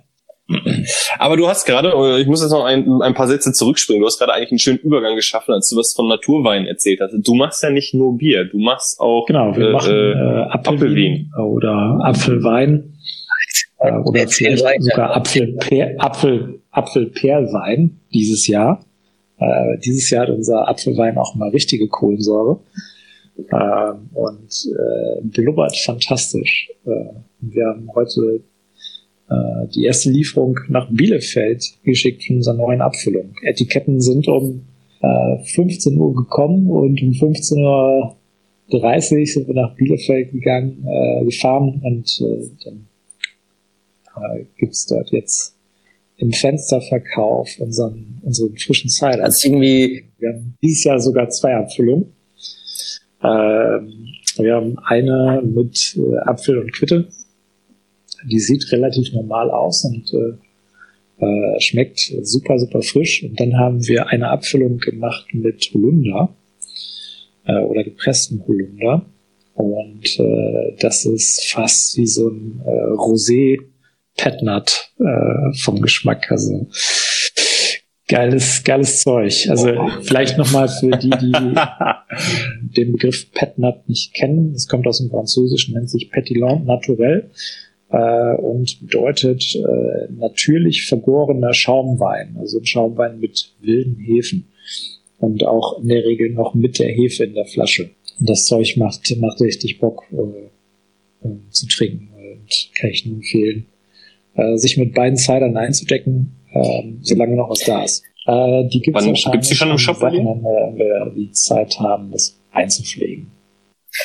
[1.20, 4.08] Aber du hast gerade, äh, ich muss jetzt noch ein, ein paar Sätze zurückspringen, du
[4.08, 7.14] hast gerade eigentlich einen schönen Übergang geschaffen, als du was von Naturwein erzählt hast.
[7.16, 10.50] Du machst ja nicht nur Bier, du machst auch Genau, wir äh, machen äh, äh,
[10.50, 12.96] Apfelwein oder Apfelwein
[13.80, 18.80] äh, oder vielleicht sogar Apfelpeer, Apfel, Apfelpeerwein dieses Jahr.
[19.40, 22.60] Äh, dieses Jahr hat unser Apfelwein auch mal richtige Kohlensäure
[23.38, 26.70] ähm, und äh, blubbert fantastisch.
[26.86, 28.42] Äh, wir haben heute
[29.30, 33.34] äh, die erste Lieferung nach Bielefeld geschickt von unserer neuen Abfüllung.
[33.44, 34.66] Etiketten sind um
[35.02, 38.16] äh, 15 Uhr gekommen und um 15 Uhr
[38.72, 42.88] 30 sind wir nach Bielefeld gegangen, äh, gefahren und äh, dann
[44.16, 45.56] äh, gibt's dort jetzt
[46.20, 49.24] im Fensterverkauf unseren, unseren frischen Cider.
[49.24, 52.14] Also irgendwie, Wir haben dieses Jahr sogar zwei Abfüllungen.
[53.24, 54.08] Ähm,
[54.38, 57.08] wir haben eine mit äh, Apfel und Quitte.
[58.30, 63.24] Die sieht relativ normal aus und äh, äh, schmeckt super, super frisch.
[63.24, 66.36] Und dann haben wir eine Abfüllung gemacht mit Holunder
[67.46, 69.06] äh, oder gepresstem Holunder.
[69.54, 73.60] Und äh, das ist fast wie so ein äh, Rosé
[74.20, 76.32] Petnat äh, vom Geschmack.
[76.32, 76.68] Also
[78.10, 79.48] Geiles, geiles Zeug.
[79.50, 79.88] Also oh.
[80.02, 81.32] vielleicht nochmal für die, die
[82.76, 84.54] den Begriff Petnat nicht kennen.
[84.56, 87.30] Es kommt aus dem Französischen, nennt sich Petillon naturel
[87.92, 92.36] äh, und bedeutet äh, natürlich vergorener Schaumwein.
[92.40, 94.48] Also ein Schaumwein mit wilden Hefen
[95.20, 97.92] und auch in der Regel noch mit der Hefe in der Flasche.
[98.20, 103.18] Und das Zeug macht, macht richtig Bock äh, äh, zu trinken und kann ich nur
[103.18, 103.68] empfehlen,
[104.36, 108.04] äh, sich mit beiden Cidern einzudecken, äh, solange noch was da ist.
[108.26, 112.40] Äh, die gibt's Wann, gibt's die schon im Shop, wenn wir die Zeit haben, das
[112.52, 113.32] einzupflegen.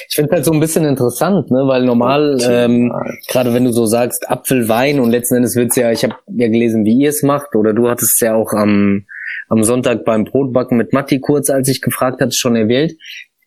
[0.08, 2.92] Ich finde halt so ein bisschen interessant, ne, weil normal, ähm,
[3.28, 6.84] gerade wenn du so sagst, Apfelwein und letzten Endes wird's ja, ich habe ja gelesen,
[6.84, 9.04] wie ihr es macht, oder du hattest es ja auch am,
[9.48, 12.94] am Sonntag beim Brotbacken mit Matti kurz, als ich gefragt hatte, schon erwähnt.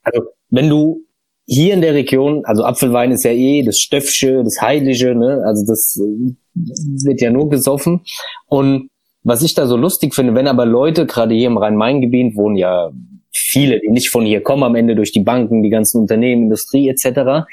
[0.03, 1.06] Also wenn du
[1.47, 5.41] hier in der Region, also Apfelwein ist ja eh das Stöffsche, das Heilige, ne?
[5.45, 6.33] Also das äh,
[7.05, 8.01] wird ja nur gesoffen.
[8.47, 8.89] Und
[9.23, 12.91] was ich da so lustig finde, wenn aber Leute, gerade hier im Rhein-Main-Gebiet, wohnen ja
[13.31, 16.89] viele, die nicht von hier kommen, am Ende durch die Banken, die ganzen Unternehmen, Industrie
[16.89, 17.47] etc.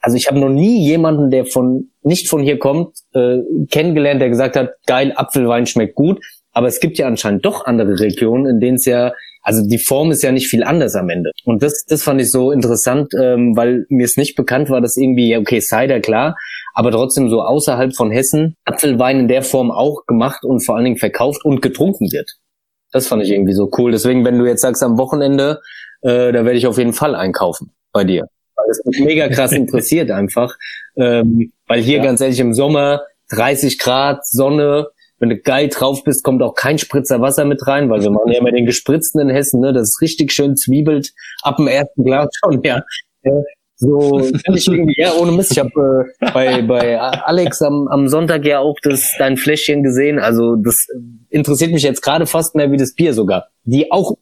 [0.00, 3.38] Also ich habe noch nie jemanden, der von nicht von hier kommt, äh,
[3.70, 6.20] kennengelernt, der gesagt hat, geil, Apfelwein schmeckt gut.
[6.52, 9.12] Aber es gibt ja anscheinend doch andere Regionen, in denen es ja
[9.48, 11.30] also die Form ist ja nicht viel anders am Ende.
[11.46, 14.98] Und das, das fand ich so interessant, ähm, weil mir es nicht bekannt war, dass
[14.98, 16.36] irgendwie, okay, Cider klar,
[16.74, 20.84] aber trotzdem so außerhalb von Hessen Apfelwein in der Form auch gemacht und vor allen
[20.84, 22.30] Dingen verkauft und getrunken wird.
[22.92, 23.90] Das fand ich irgendwie so cool.
[23.90, 25.60] Deswegen, wenn du jetzt sagst am Wochenende,
[26.02, 28.28] äh, da werde ich auf jeden Fall einkaufen bei dir.
[28.54, 30.54] Weil es mich mega krass interessiert einfach.
[30.94, 32.04] Ähm, weil hier ja.
[32.04, 34.88] ganz ehrlich im Sommer 30 Grad, Sonne,
[35.18, 38.30] wenn du geil drauf bist, kommt auch kein Spritzer Wasser mit rein, weil wir machen
[38.30, 39.72] ja immer den gespritzten in Hessen, ne?
[39.72, 41.12] Das ist richtig schön zwiebelt
[41.42, 42.82] ab dem ersten Glas schon, ja.
[43.80, 45.52] So finde ich irgendwie, ja, ohne Mist.
[45.52, 50.18] Ich habe äh, bei, bei Alex am, am Sonntag ja auch das dein Fläschchen gesehen.
[50.18, 50.86] Also das
[51.28, 53.48] interessiert mich jetzt gerade fast mehr wie das Bier sogar.
[53.62, 54.16] Die auch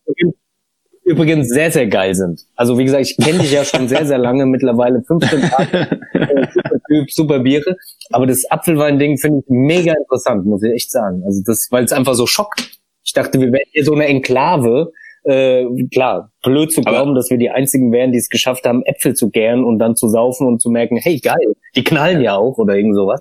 [1.06, 2.42] übrigens sehr, sehr geil sind.
[2.56, 6.46] Also wie gesagt, ich kenne dich ja schon sehr, sehr lange, mittlerweile 15 Jahre, äh,
[6.52, 7.76] super Typ, super Biere.
[8.10, 11.22] Aber das Apfelwein-Ding finde ich mega interessant, muss ich echt sagen.
[11.24, 12.78] Also das, weil es einfach so schockt.
[13.04, 14.92] Ich dachte, wir wären hier so eine Enklave.
[15.22, 18.82] Äh, klar, blöd zu glauben, Aber dass wir die einzigen wären, die es geschafft haben,
[18.84, 22.36] Äpfel zu gären und dann zu saufen und zu merken, hey geil, die knallen ja
[22.36, 23.20] auch oder irgend sowas.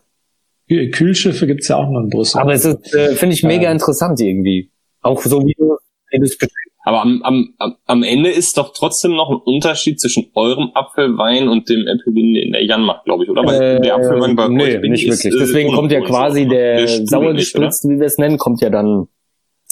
[0.68, 2.42] Kühlschiffe gibt's ja auch noch in Brüssel.
[2.42, 4.72] Aber es ist, äh, finde ich, mega interessant irgendwie.
[5.02, 5.78] Auch so wie du,
[6.10, 6.38] es
[6.86, 11.68] aber am, am, am Ende ist doch trotzdem noch ein Unterschied zwischen eurem Apfelwein und
[11.68, 13.44] dem Apfelwein in der Jan macht, glaube ich, oder?
[13.44, 15.42] Weil äh, der Apfelwein bei nee, euch nicht ist, wirklich.
[15.42, 19.08] Deswegen kommt ja quasi der, der sauer gespritzt, wie wir es nennen, kommt ja dann.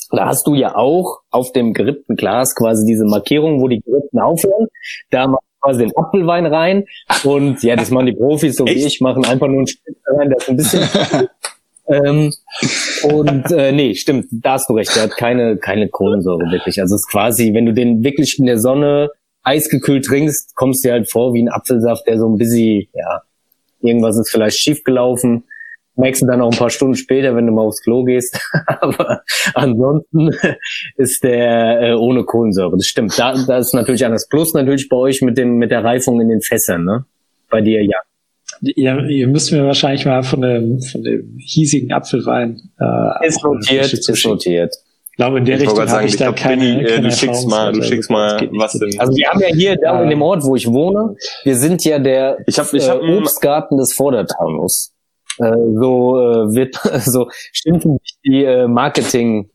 [0.10, 4.20] Da hast du ja auch auf dem gerippten Glas quasi diese Markierung, wo die Gerippten
[4.20, 4.68] aufhören.
[5.12, 6.86] Da machst du quasi den Apfelwein rein.
[7.24, 8.76] Und ja, das machen die Profis, so Echt?
[8.76, 10.82] wie ich, machen einfach nur einen Spritzer rein, das ist ein bisschen
[11.88, 12.32] Ähm,
[13.04, 16.80] und äh, nee, stimmt, da hast du recht, der hat keine, keine Kohlensäure wirklich.
[16.80, 19.10] Also es ist quasi, wenn du den wirklich in der Sonne
[19.44, 23.22] eisgekühlt trinkst, kommst du dir halt vor wie ein Apfelsaft, der so ein bisschen, ja,
[23.82, 25.44] irgendwas ist vielleicht schiefgelaufen.
[25.96, 28.40] Merkst du dann auch ein paar Stunden später, wenn du mal aufs Klo gehst.
[28.68, 29.22] Aber
[29.54, 30.32] ansonsten
[30.96, 32.78] ist der äh, ohne Kohlensäure.
[32.78, 33.20] Das stimmt.
[33.20, 34.28] Da, da ist natürlich anders.
[34.28, 37.06] Plus natürlich bei euch mit dem mit der Reifung in den Fässern, ne?
[37.50, 38.00] Bei dir ja.
[38.62, 43.94] Ihr, ihr müsst mir wahrscheinlich mal von dem, von dem hiesigen Apfelwein äh, ist notiert,
[43.94, 44.74] ist notiert.
[45.14, 47.48] Ich glaube, in der ich Richtung habe ich, ich da keine, Benni, keine Du schickst
[47.48, 49.00] mal, du schickst mal was denn.
[49.00, 52.00] Also wir haben ja hier da in dem Ort, wo ich wohne, wir sind ja
[52.00, 54.92] der ich hab, ich hab äh, Obstgarten des Vordertaunus.
[55.38, 56.76] Äh, so äh, wird
[57.06, 59.50] so schimpfen die äh, Marketing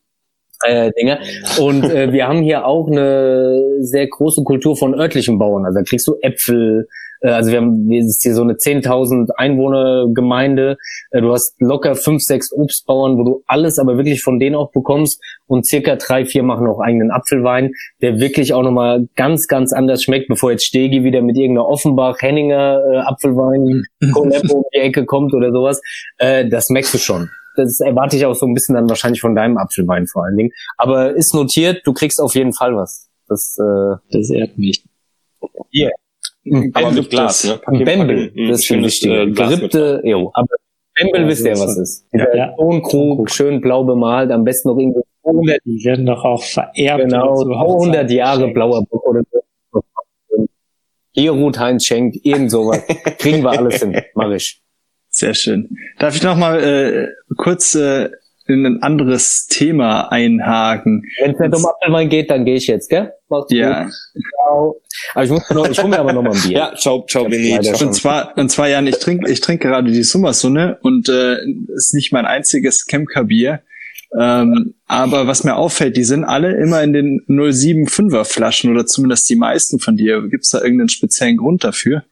[0.64, 1.20] äh, Dinge.
[1.60, 5.64] Und äh, wir haben hier auch eine sehr große Kultur von örtlichen Bauern.
[5.64, 6.86] Also da kriegst du Äpfel,
[7.20, 10.76] äh, also wir haben, wir ist hier so eine 10.000 Einwohner-Gemeinde.
[11.10, 14.72] Äh, du hast locker fünf, sechs Obstbauern, wo du alles aber wirklich von denen auch
[14.72, 19.72] bekommst und circa drei, vier machen auch eigenen Apfelwein, der wirklich auch nochmal ganz, ganz
[19.72, 24.78] anders schmeckt, bevor jetzt Stegi wieder mit irgendeiner Offenbach, Henninger äh, Apfelwein, Coleppo um die
[24.78, 25.80] Ecke kommt oder sowas.
[26.18, 29.34] Äh, das merkst du schon das erwarte ich auch so ein bisschen dann wahrscheinlich von
[29.34, 30.50] deinem Apfelwein vor allen Dingen.
[30.76, 33.08] Aber ist notiert, du kriegst auf jeden Fall was.
[33.28, 34.84] Das, äh, das ehrt mich.
[35.70, 35.90] Hier.
[36.72, 37.84] Aber mit Glas, ne?
[37.84, 39.22] Bembel, das viel wichtiger.
[39.22, 40.54] Äh, Gerippte, jo, aber
[40.94, 42.06] Bembel ja, wisst ihr, was ist.
[42.12, 42.54] Ja, ja.
[42.56, 47.04] Tonkrug, schön blau bemalt, am besten noch irgendwie 100, die werden doch auch vererbt.
[47.04, 49.42] Genau, 100 Jahre blauer Bock oder so.
[51.14, 52.82] Ehrut Heinz Schenk, irgend sowas.
[53.18, 54.62] Kriegen wir alles hin, mach ich.
[55.18, 55.76] Sehr schön.
[55.98, 58.08] Darf ich noch mal äh, kurz äh,
[58.46, 61.02] in ein anderes Thema einhaken.
[61.20, 63.12] Wenn es nicht um Apfelwein geht, dann gehe ich jetzt, gell?
[63.28, 63.82] Macht's ja.
[63.82, 63.92] Gut.
[64.30, 64.80] Ciao.
[65.14, 66.56] Aber ich muss noch, ich hole mir aber noch mal ein Bier.
[66.56, 67.58] Ja, ciao, ciao, Benny.
[67.58, 71.38] Und zwar, und zwar, Jan, ich trinke, ich trinke gerade die Summersonne und äh,
[71.74, 73.60] ist nicht mein einziges Kemker-Bier.
[74.16, 79.28] Ähm, aber was mir auffällt, die sind alle immer in den 075er Flaschen oder zumindest
[79.28, 80.22] die meisten von dir.
[80.28, 82.04] Gibt es da irgendeinen speziellen Grund dafür?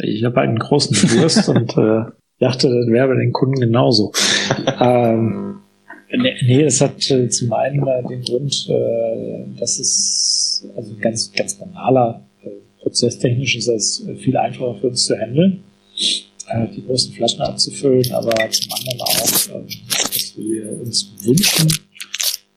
[0.00, 2.04] Ich habe halt einen großen Durst und äh,
[2.38, 4.12] dachte, das wäre bei den Kunden genauso.
[4.80, 5.58] ähm,
[6.10, 11.32] nee, nee, das hat äh, zum einen äh, den Grund, äh, dass es also ganz,
[11.32, 12.48] ganz banaler äh,
[12.82, 15.64] prozesstechnisch ist es viel einfacher für uns zu handeln,
[16.48, 19.66] äh, die großen Flaschen abzufüllen, aber zum anderen auch, äh,
[20.12, 21.72] dass wir uns wünschen,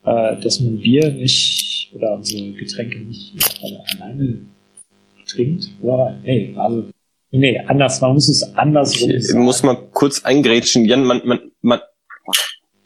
[0.04, 3.34] äh, dass man Bier nicht oder unsere Getränke nicht
[3.98, 4.38] alleine
[5.26, 5.70] trinkt.
[5.82, 6.84] Oder, nee, also
[7.34, 10.84] Nee, anders, man muss es anders Ich muss mal kurz eingrätschen.
[10.84, 11.80] Jan, man, man, man,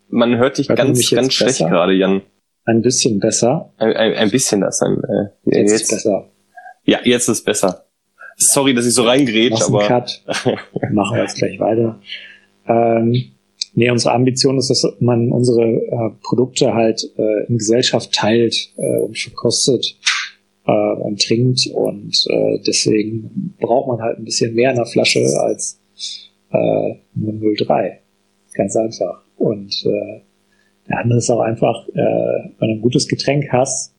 [0.09, 1.68] man hört dich Hört man ganz, ganz schlecht besser?
[1.68, 2.22] gerade, Jan.
[2.64, 3.72] Ein bisschen besser.
[3.76, 4.82] Ein, ein, ein bisschen das.
[4.82, 6.30] Ein, äh, Jetzt, jetzt, ist besser.
[6.84, 7.86] Ja, jetzt ist besser.
[8.36, 10.24] Sorry, dass ich so reingrätsch, Mach's einen aber Cut.
[10.92, 11.99] Machen wir jetzt gleich weiter.
[12.68, 13.32] Ähm,
[13.74, 19.01] nee, unsere Ambition ist, dass man unsere äh, Produkte halt äh, in Gesellschaft teilt äh,
[19.01, 19.97] und verkostet
[20.66, 25.20] äh, und trinkt und äh, deswegen braucht man halt ein bisschen mehr in der Flasche
[25.40, 25.78] als
[26.52, 28.00] äh, nur 03.
[28.54, 29.22] Ganz einfach.
[29.36, 30.20] Und äh,
[30.88, 31.94] der andere ist auch einfach, äh,
[32.58, 33.92] wenn du ein gutes Getränk hast,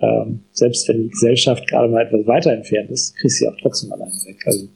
[0.00, 3.56] ähm, selbst wenn die Gesellschaft gerade mal etwas weiter entfernt ist, kriegst du sie auch
[3.60, 4.42] trotzdem alleine weg.
[4.46, 4.68] Also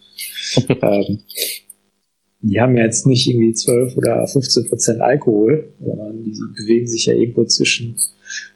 [0.83, 1.21] ähm,
[2.41, 7.07] die haben ja jetzt nicht irgendwie 12 oder 15 Prozent Alkohol, sondern die bewegen sich
[7.07, 7.97] ja irgendwo zwischen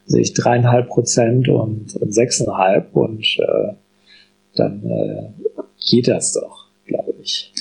[0.07, 3.73] sich dreieinhalb Prozent und, sechseinhalb und äh,
[4.55, 7.53] dann äh, geht das doch, glaube ich.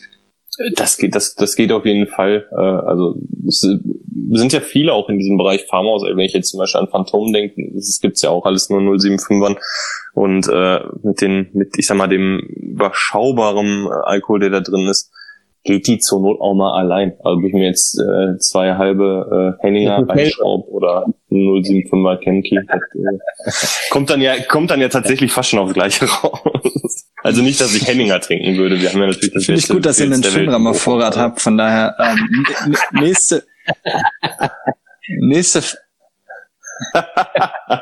[0.76, 2.46] das geht, das, das geht auf jeden Fall.
[2.52, 3.16] Äh, also
[3.48, 6.04] es sind ja viele auch in diesem Bereich Farmhaus.
[6.04, 9.58] Wenn ich jetzt zum Beispiel an Phantom denke, es gibt's ja auch alles nur 075ern
[10.14, 14.88] und äh, mit den, mit ich sag mal dem überschaubaren äh, Alkohol, der da drin
[14.88, 15.11] ist,
[15.64, 17.14] geht die zur Not auch mal allein.
[17.24, 20.12] Also ob ich mir jetzt äh, zwei halbe äh, Henninger Okay.
[20.12, 22.64] reinschraub oder 075er Kenki, äh,
[23.90, 27.08] kommt dann ja kommt dann ja tatsächlich fast schon aufs Gleiche raus.
[27.24, 28.82] Also nicht, dass ich Henninger trinken würde.
[28.82, 31.42] Wir haben ja natürlich das Finde ich gut, dass ihr einen auf Vorrat habt.
[31.42, 32.46] Von daher, ähm,
[32.94, 33.44] nächste,
[35.08, 35.62] nächste,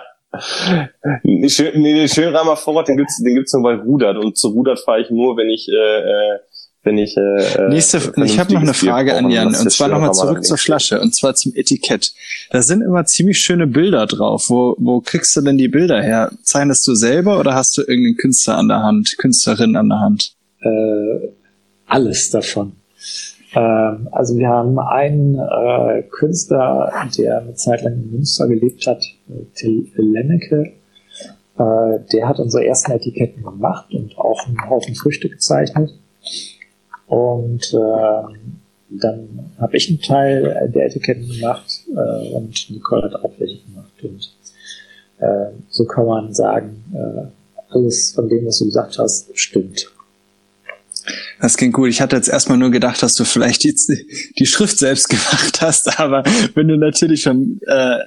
[1.23, 5.01] nee, den Schönramer Vorrat, den gibt's, den gibt's nur bei Rudert und zu Rudert fahre
[5.01, 6.39] ich nur, wenn ich, äh, äh,
[6.83, 9.47] wenn ich, äh, nächste, äh, ich habe noch eine Frage an Jan.
[9.47, 10.57] Und zwar nochmal zurück zur.
[10.57, 11.01] Flasche.
[11.01, 12.13] Und zwar zum Etikett.
[12.51, 14.49] Da sind immer ziemlich schöne Bilder drauf.
[14.49, 16.31] Wo, wo kriegst du denn die Bilder her?
[16.43, 20.35] Zeichnest du selber oder hast du irgendeinen Künstler an der Hand, Künstlerin an der Hand?
[20.61, 21.29] äh,
[21.87, 22.73] alles davon.
[23.55, 29.03] Ähm, also wir haben einen äh, Künstler, der eine Zeit lang in Münster gelebt hat,
[29.29, 30.73] äh, Till Lennecke.
[31.57, 35.91] Äh, der hat unsere ersten Etiketten gemacht und auch einen Haufen Früchte gezeichnet.
[37.09, 38.35] Und äh,
[38.89, 43.91] dann habe ich einen Teil der Etiketten gemacht äh, und Nicole hat auch welche gemacht.
[44.03, 44.31] Und
[45.19, 49.91] äh, so kann man sagen, äh, alles von dem, was du gesagt hast, stimmt.
[51.41, 51.89] Das klingt gut.
[51.89, 53.75] Ich hatte jetzt erstmal nur gedacht, dass du vielleicht die,
[54.37, 57.99] die Schrift selbst gemacht hast, aber wenn du natürlich schon äh,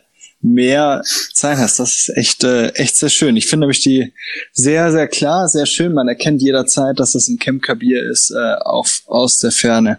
[0.42, 3.36] mehr Zeit hast, das ist echt, äh, echt sehr schön.
[3.36, 4.12] Ich finde nämlich die
[4.52, 5.92] sehr, sehr klar, sehr schön.
[5.92, 9.98] Man erkennt jederzeit, dass es ein Chemka-Bier ist, äh, auf, aus der Ferne.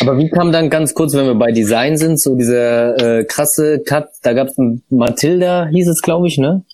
[0.00, 3.80] Aber wie kam dann ganz kurz, wenn wir bei Design sind, so dieser äh, krasse
[3.80, 4.56] Cut, da gab es
[4.88, 6.64] Matilda, hieß es, glaube ich, ne?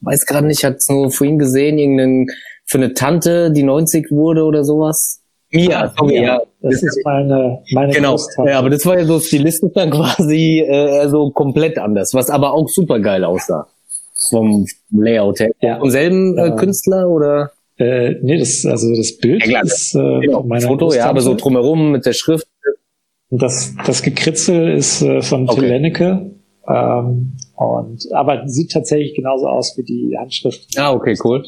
[0.00, 2.26] Weiß gerade nicht, hat's nur vorhin gesehen, irgendeinen
[2.66, 5.21] für eine Tante, die 90 wurde oder sowas.
[5.52, 6.40] Mia, sorry, ja.
[6.60, 11.08] Das ist meine, meine Genau, ja, aber das war ja so stilistisch dann quasi äh,
[11.08, 13.66] so komplett anders, was aber auch super geil aussah.
[14.30, 15.50] Vom Layout her.
[15.60, 15.78] Ja.
[15.78, 16.56] Vom selben äh, Ja.
[16.56, 17.50] Künstler oder?
[17.76, 21.34] Äh, nee, das, also das Bild Ja, ist äh, Genau, meiner Foto, ja, aber so
[21.34, 22.46] drumherum mit der Schrift.
[23.30, 25.60] Und das, das Gekritzel ist äh, von Okay.
[25.60, 26.30] Till Lennecke.
[26.68, 30.78] Ähm, und, aber sieht tatsächlich genauso aus wie die Handschrift.
[30.78, 31.42] Ah, okay, cool.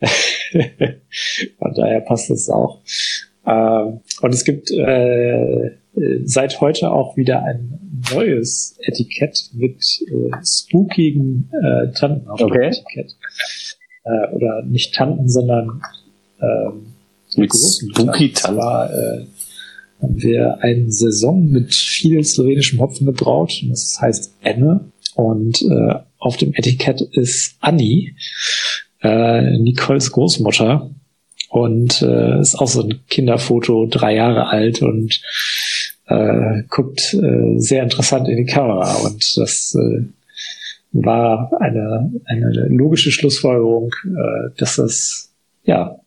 [1.58, 2.80] Von daher passt das auch.
[3.46, 5.70] Ähm, und es gibt äh,
[6.24, 7.78] seit heute auch wieder ein
[8.14, 12.52] neues Etikett mit äh, spookigen äh, Tanten auf Okay.
[12.54, 13.16] dem Etikett.
[14.04, 15.82] Äh, oder nicht Tanten, sondern
[16.40, 16.86] ähm,
[17.36, 19.26] Mit großen spooky Und zwar, äh,
[20.00, 23.60] haben wir eine Saison mit viel slowenischem Hopfen gebraut.
[23.62, 24.92] Und das heißt Enne.
[25.14, 28.16] Und äh, auf dem Etikett ist Anni,
[29.02, 30.90] äh, Nicoles Großmutter.
[31.48, 35.20] Und äh, ist auch so ein Kinderfoto, drei Jahre alt und
[36.06, 38.94] äh, guckt äh, sehr interessant in die Kamera.
[39.04, 40.04] Und das äh,
[40.92, 45.30] war eine, eine logische Schlussfolgerung, äh, dass das
[45.64, 45.98] ja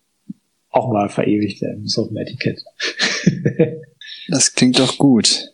[0.71, 2.61] auch mal verewigt werden muss auf dem Etikett.
[4.27, 5.51] Das klingt doch gut.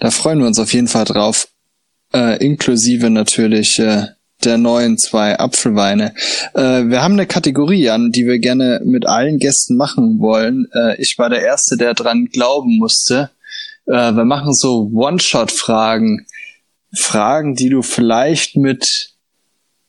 [0.00, 1.48] Da freuen wir uns auf jeden Fall drauf.
[2.12, 4.06] äh, inklusive natürlich äh,
[4.44, 6.14] der neuen zwei Apfelweine.
[6.54, 10.68] Äh, wir haben eine Kategorie an, die wir gerne mit allen Gästen machen wollen.
[10.72, 13.30] Äh, ich war der Erste, der dran glauben musste.
[13.86, 16.26] Äh, wir machen so One-Shot-Fragen.
[16.94, 19.10] Fragen, die du vielleicht mit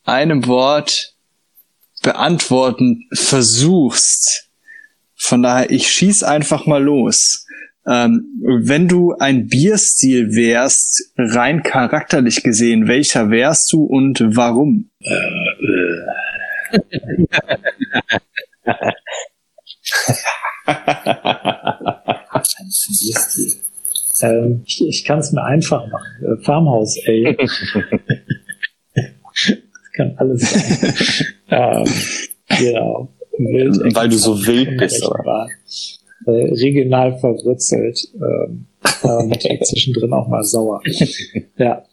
[0.04, 1.14] einem Wort
[2.02, 4.50] beantworten versuchst.
[5.16, 7.46] Von daher, ich schieß einfach mal los.
[7.90, 14.92] Ähm, wenn du ein Bierstil wärst, rein charakterlich gesehen, welcher wärst du und warum?
[24.22, 26.08] ähm, ich ich kann es mir einfach machen.
[26.22, 27.38] Äh, Farmhouse, ey.
[28.94, 29.56] das
[29.94, 30.94] kann alles sein.
[31.50, 31.86] ähm,
[32.48, 33.10] genau.
[33.40, 35.48] Wild, Weil du so wild bist, oder?
[36.26, 38.66] Äh, regional verwurzelt ähm,
[39.04, 40.82] und zwischendrin auch mal sauer.
[41.58, 41.84] Ja,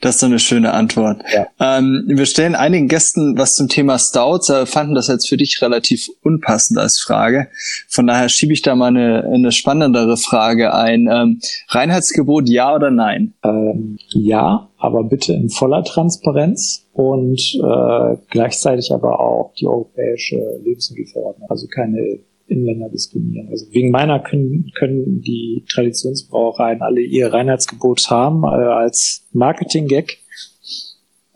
[0.00, 1.22] Das ist so eine schöne Antwort.
[1.32, 1.46] Ja.
[1.58, 5.62] Ähm, wir stellen einigen Gästen was zum Thema Stouts, äh, fanden das jetzt für dich
[5.62, 7.48] relativ unpassend als Frage.
[7.88, 11.08] Von daher schiebe ich da mal eine, eine spannendere Frage ein.
[11.10, 13.34] Ähm, Reinheitsgebot ja oder nein?
[13.42, 21.48] ähm, ja, aber bitte in voller Transparenz und äh, gleichzeitig aber auch die europäische Lebensmittelverordnung,
[21.48, 23.48] also keine Inländer diskriminieren.
[23.48, 30.18] Also wegen meiner können, können die Traditionsbrauereien alle ihr Reinheitsgebot haben äh, als Marketing-Gag.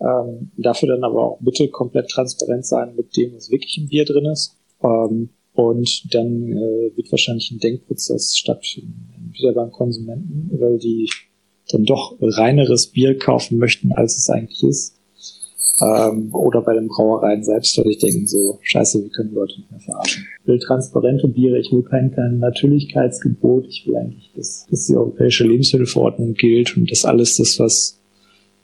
[0.00, 4.04] Ähm, dafür dann aber auch bitte komplett transparent sein mit dem, was wirklich im Bier
[4.04, 4.56] drin ist.
[4.82, 11.10] Ähm, und dann äh, wird wahrscheinlich ein Denkprozess stattfinden, entweder beim Konsumenten, weil die
[11.70, 14.97] dann doch reineres Bier kaufen möchten, als es eigentlich ist.
[15.80, 19.70] Ähm, oder bei den Brauereien selbst, weil ich denke so, scheiße, wir können Leute nicht
[19.70, 20.26] mehr verarschen.
[20.42, 24.96] Ich will transparente Biere, ich will kein, kein Natürlichkeitsgebot, ich will eigentlich, dass, dass die
[24.96, 28.00] europäische Lebensmittelverordnung gilt und dass alles das, was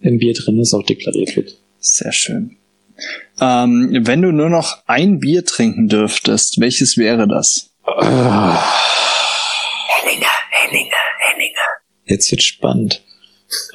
[0.00, 1.56] im Bier drin ist, auch deklariert wird.
[1.78, 2.56] Sehr schön.
[3.40, 7.70] Ähm, wenn du nur noch ein Bier trinken dürftest, welches wäre das?
[12.06, 13.02] Jetzt wird spannend.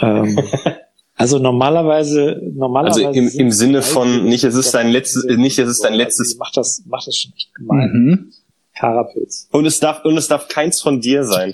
[0.02, 0.40] ähm,
[1.20, 5.68] also normalerweise, normalerweise Also im, im Sinne von nicht, es ist dein letztes, nicht, es
[5.68, 6.38] ist dein letztes.
[6.38, 7.92] macht das, macht das schon echt gemein.
[7.92, 8.32] Mhm.
[8.74, 9.50] Karapilz.
[9.52, 11.52] Und es darf, und es darf keins von dir sein.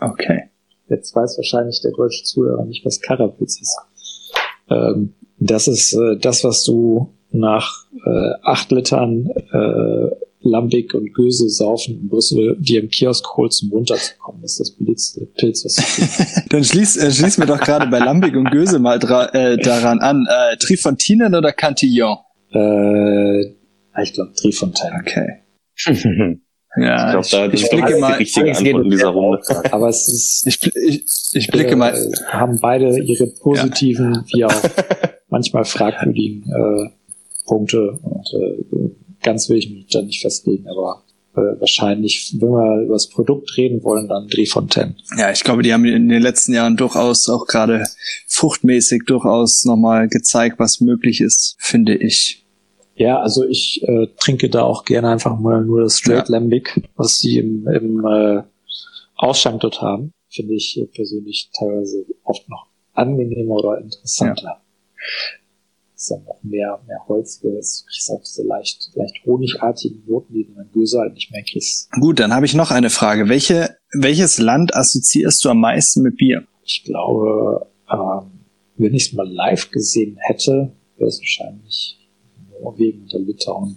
[0.00, 0.50] Okay.
[0.88, 3.78] Jetzt weiß wahrscheinlich der deutsche Zuhörer nicht, was Karapilz ist.
[4.70, 11.48] Ähm, das ist äh, das, was du nach äh, acht Litern äh, Lambic und Göse
[11.48, 14.42] saufen in Brüssel dir im Kiosk holst, um runterzukommen.
[14.42, 16.52] Das ist das billigste Pilz, was gibt.
[16.52, 20.00] Dann schließ, äh, schließ mir doch gerade bei Lambic und Göse mal dra äh, daran
[20.00, 20.26] an.
[20.28, 22.18] Äh, Trifontinen oder Cantillon?
[22.52, 23.40] äh,
[24.02, 24.96] ich glaube Trifontaine.
[25.00, 26.38] Okay.
[26.78, 29.40] Ich Ja, glaube, da ich, das blicke ist die mal, geht Antwort in dieser Runde.
[29.72, 34.52] Aber es ist ich, ich, ich blicke äh, mal, haben beide ihre positiven wie auch
[35.30, 36.90] manchmal fragwürdigen äh,
[37.46, 38.90] Punkte und äh,
[39.26, 41.02] ganz will ich mich da nicht festlegen, aber
[41.34, 44.94] äh, wahrscheinlich, wenn wir über das Produkt reden wollen, dann Drehfontaine.
[45.18, 47.84] ja, ich glaube, die haben in den letzten Jahren durchaus auch gerade
[48.28, 52.46] fruchtmäßig durchaus nochmal gezeigt, was möglich ist, finde ich.
[52.94, 56.38] Ja, also ich äh, trinke da auch gerne einfach mal nur das Straight Ja.
[56.38, 58.42] Lambic, was sie im, im äh,
[59.16, 60.12] Ausschank dort haben.
[60.30, 64.62] Finde ich persönlich teilweise oft noch angenehmer oder interessanter.
[64.94, 65.45] Ist
[66.06, 70.60] dann noch mehr, mehr holziges, du kriegst auch diese leicht, leicht honigartigen Noten, die du
[70.60, 71.90] in Göse halt nicht mehr kriegst.
[72.00, 73.28] Gut, dann habe ich noch eine Frage.
[73.28, 76.44] Welche, welches Land assoziierst du am meisten mit Bier?
[76.64, 78.30] Ich glaube, ähm,
[78.76, 81.98] wenn ich es mal live gesehen hätte, wäre es wahrscheinlich
[82.60, 83.76] Norwegen oder Litauen,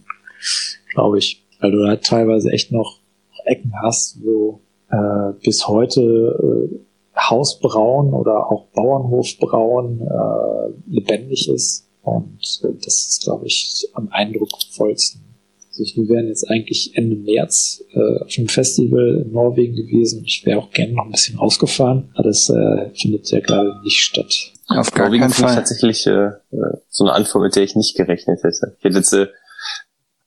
[0.93, 1.45] glaube ich.
[1.59, 2.99] Weil du halt teilweise echt noch
[3.45, 6.79] Ecken hast, wo äh, bis heute äh,
[7.19, 11.88] Hausbrauen oder auch Bauernhofbrauen äh, lebendig ist.
[12.01, 15.21] Und äh, das ist, glaube ich, am eindrucksvollsten.
[15.69, 20.23] Also ich, wir wären jetzt eigentlich Ende März äh, auf einem Festival in Norwegen gewesen.
[20.25, 22.09] Ich wäre auch gerne noch ein bisschen rausgefahren.
[22.15, 24.51] Aber das äh, findet ja gerade nicht statt.
[24.67, 25.55] Auf gar Norwegen keinen finde ich Fall.
[25.55, 28.75] tatsächlich äh, äh, so eine Antwort, mit der ich nicht gerechnet hätte.
[28.77, 29.27] Ich hätte jetzt, äh,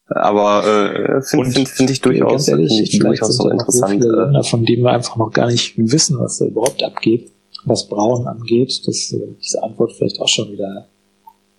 [0.08, 3.42] aber äh, finde find, find ich durchaus, ganz ehrlich, find ich vielleicht durchaus sind so
[3.44, 3.92] so interessant.
[3.92, 7.30] viele Äh, Länder, von denen wir einfach noch gar nicht wissen, was da überhaupt abgeht,
[7.64, 10.88] was Brauen angeht, dass äh, diese Antwort vielleicht auch schon wieder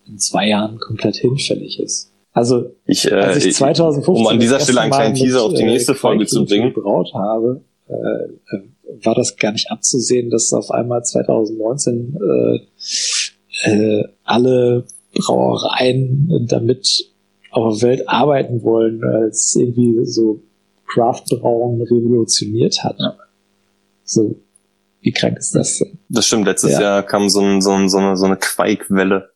[0.08, 2.12] in zwei Jahren komplett hinfällig ist.
[2.34, 5.52] Also ich, äh, als ich ich, 2015 um an dieser Stelle einen kleinen Teaser mit,
[5.52, 6.74] auf die äh, nächste Folge zu bringen.
[6.74, 8.62] gebraut habe, äh, äh,
[9.04, 17.06] war das gar nicht abzusehen, dass auf einmal 2019 äh, äh, alle Brauereien damit
[17.52, 20.42] auf der Welt arbeiten wollen, weil es irgendwie so
[20.88, 22.98] Craft-Brauen revolutioniert hat.
[24.04, 24.36] So,
[25.02, 26.00] Wie krank ist das denn?
[26.10, 26.82] Das stimmt, letztes Ja.
[26.82, 29.33] Jahr kam so, ein, so, ein, so, eine, so eine Quaikwelle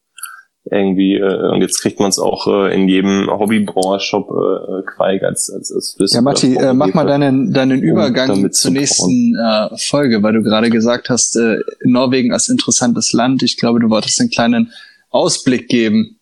[0.72, 5.49] irgendwie äh, und jetzt kriegt man es auch äh, in jedem Hobbybrauershop äh, Quaik als
[5.49, 9.36] als, als Flüssig- Ja, Matti, äh, mach mal deinen, deinen Übergang damit zur zu nächsten
[9.36, 13.43] äh, Folge, weil du gerade gesagt hast, äh, Norwegen als interessantes Land.
[13.43, 14.72] Ich glaube, du wolltest einen kleinen
[15.09, 16.20] Ausblick geben.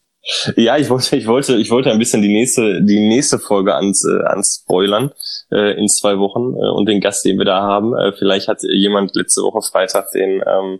[0.56, 4.04] Ja, ich wollte, ich wollte, ich wollte ein bisschen die nächste, die nächste Folge ans,
[4.06, 5.12] äh, ans Spoilern
[5.52, 7.94] äh, in zwei Wochen äh, und den Gast, den wir da haben.
[7.96, 10.80] Äh, vielleicht hat jemand letzte Woche Freitag den ähm,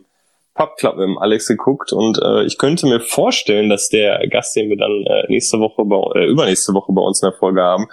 [0.56, 4.56] Pub Club mit dem Alex geguckt und äh, ich könnte mir vorstellen, dass der Gast,
[4.56, 7.62] den wir dann äh, nächste Woche, bei, äh, übernächste Woche bei uns in der Folge
[7.62, 7.86] haben,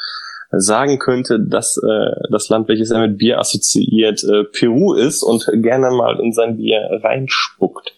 [0.51, 5.45] sagen könnte, dass äh, das Land, welches er mit Bier assoziiert, äh, Peru ist und
[5.61, 7.95] gerne mal in sein Bier reinspuckt.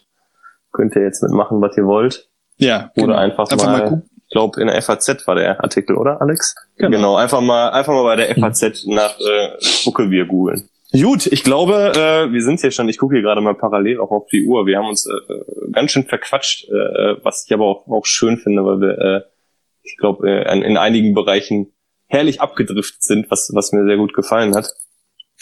[0.72, 2.28] Könnt ihr jetzt mitmachen, was ihr wollt.
[2.58, 6.54] Ja, Oder einfach, Einfach mal mal, glaube in der FAZ war der Artikel, oder Alex?
[6.76, 7.16] Genau.
[7.16, 10.68] einfach mal, einfach mal bei der FAZ nach äh, Spuckebier googeln.
[10.92, 14.10] Gut, ich glaube, äh, wir sind hier schon, ich gucke hier gerade mal parallel auch
[14.10, 14.66] auf die Uhr.
[14.66, 18.36] Wir haben uns äh, äh, ganz schön verquatscht, äh, was ich aber auch, auch schön
[18.38, 19.20] finde, weil wir, äh,
[19.82, 21.72] ich glaube, äh, in, in einigen Bereichen
[22.06, 24.68] herrlich abgedriftet sind, was, was mir sehr gut gefallen hat.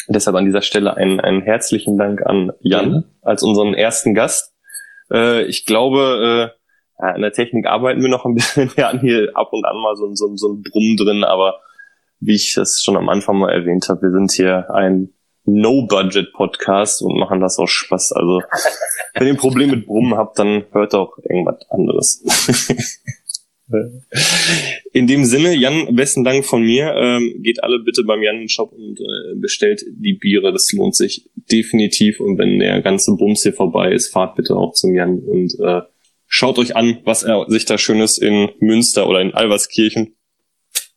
[0.09, 3.03] Deshalb an dieser Stelle einen, einen herzlichen Dank an Jan Ja.
[3.23, 4.55] als unseren ersten Gast.
[5.13, 6.53] Äh, ich glaube,
[6.99, 8.75] äh, an der Technik arbeiten wir noch ein bisschen.
[8.77, 11.61] Wir hatten hier ab und an mal so, ein- so, so ein Brumm drin, aber
[12.19, 15.11] wie ich das schon am Anfang mal erwähnt habe, wir sind hier ein
[15.45, 18.13] No-Budget-Podcast und machen das aus Spaß.
[18.13, 18.43] Also,
[19.15, 22.23] wenn ihr ein Problem mit Brummen habt, dann hört auch irgendwas anderes.
[24.93, 26.95] In dem Sinne, Jan, besten Dank von mir.
[26.97, 30.53] Ähm, geht alle bitte beim Jan in den Shop und äh, bestellt die Biere.
[30.53, 32.21] Das lohnt sich definitiv.
[32.21, 35.81] Und wenn der ganze Bums hier vorbei ist, fahrt bitte auch zum Jan und äh,
[36.27, 40.15] schaut euch an, was er sich da Schönes in Münster oder in Alverskirchen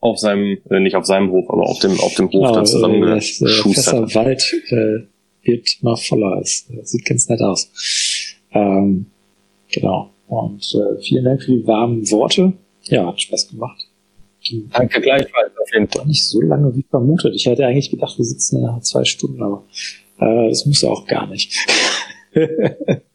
[0.07, 2.57] auf seinem, äh, nicht auf seinem Hof, aber auf dem, auf dem Hof da Genau,
[2.57, 3.73] äh, das äh, zusammengeschustert.
[3.75, 5.07] Fässerwald äh,
[5.43, 6.41] wird immer voller.
[6.41, 7.69] Es äh, sieht ganz nett aus.
[8.51, 9.07] Ähm,
[9.71, 10.11] genau.
[10.27, 12.53] Und äh, vielen Dank für die warmen Worte.
[12.83, 13.83] Ja, hat Spaß gemacht.
[14.41, 16.05] Ging Danke gleichfalls auf jeden Fall.
[16.05, 17.33] nicht so lange wie vermutet.
[17.35, 19.63] Ich hätte eigentlich gedacht, wir sitzen nach zwei Stunden, aber
[20.19, 21.53] äh, das muss ja auch gar nicht.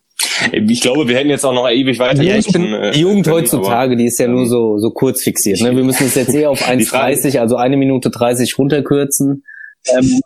[0.52, 2.22] Ich glaube, wir hätten jetzt auch noch ewig weiter.
[2.22, 5.22] Ja, ich bin, äh, die Jugend können, heutzutage, die ist ja nur so, so kurz
[5.22, 5.60] fixiert.
[5.60, 5.74] Ne?
[5.74, 9.44] Wir müssen es jetzt eher auf Die Frage- 1,30, also eine Minute 30 runterkürzen.
[9.96, 10.20] Ähm,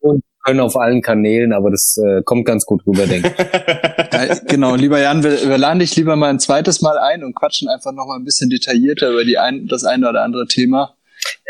[0.00, 3.44] und können auf allen Kanälen, aber das äh, kommt ganz gut rüber, denke ich.
[4.14, 7.34] Ja, genau, lieber Jan, wir, wir laden dich lieber mal ein zweites Mal ein und
[7.34, 10.94] quatschen einfach noch mal ein bisschen detaillierter über die ein, das eine oder andere Thema.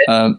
[0.08, 0.38] Ähm,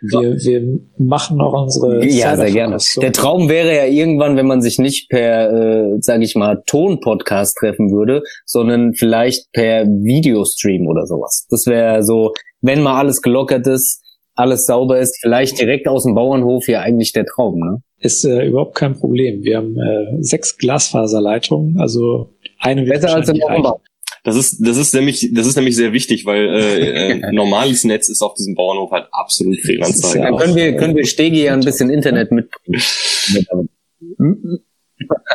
[0.00, 2.78] Wir, wir machen noch unsere Ja, sehr gerne.
[3.00, 7.56] Der Traum wäre ja irgendwann, wenn man sich nicht per, äh, sage ich mal, Ton-Podcast
[7.58, 11.46] treffen würde, sondern vielleicht per Videostream oder sowas.
[11.50, 14.02] Das wäre so, wenn mal alles gelockert ist,
[14.34, 17.82] alles sauber ist, vielleicht direkt aus dem Bauernhof ja eigentlich der Traum, ne?
[17.98, 19.42] Ist äh, überhaupt kein Problem.
[19.44, 23.80] Wir haben äh, sechs Glasfaserleitungen, also eine Besser als im Bauernhof.
[24.24, 28.08] Das ist, das ist nämlich, das ist nämlich sehr wichtig, weil äh, äh, normales Netz
[28.08, 30.18] ist auf diesem Bauernhof halt absolut Fehlanzeige.
[30.18, 32.82] ja Dann können wir, können wir Stegi ja ein bisschen Internet mitbringen.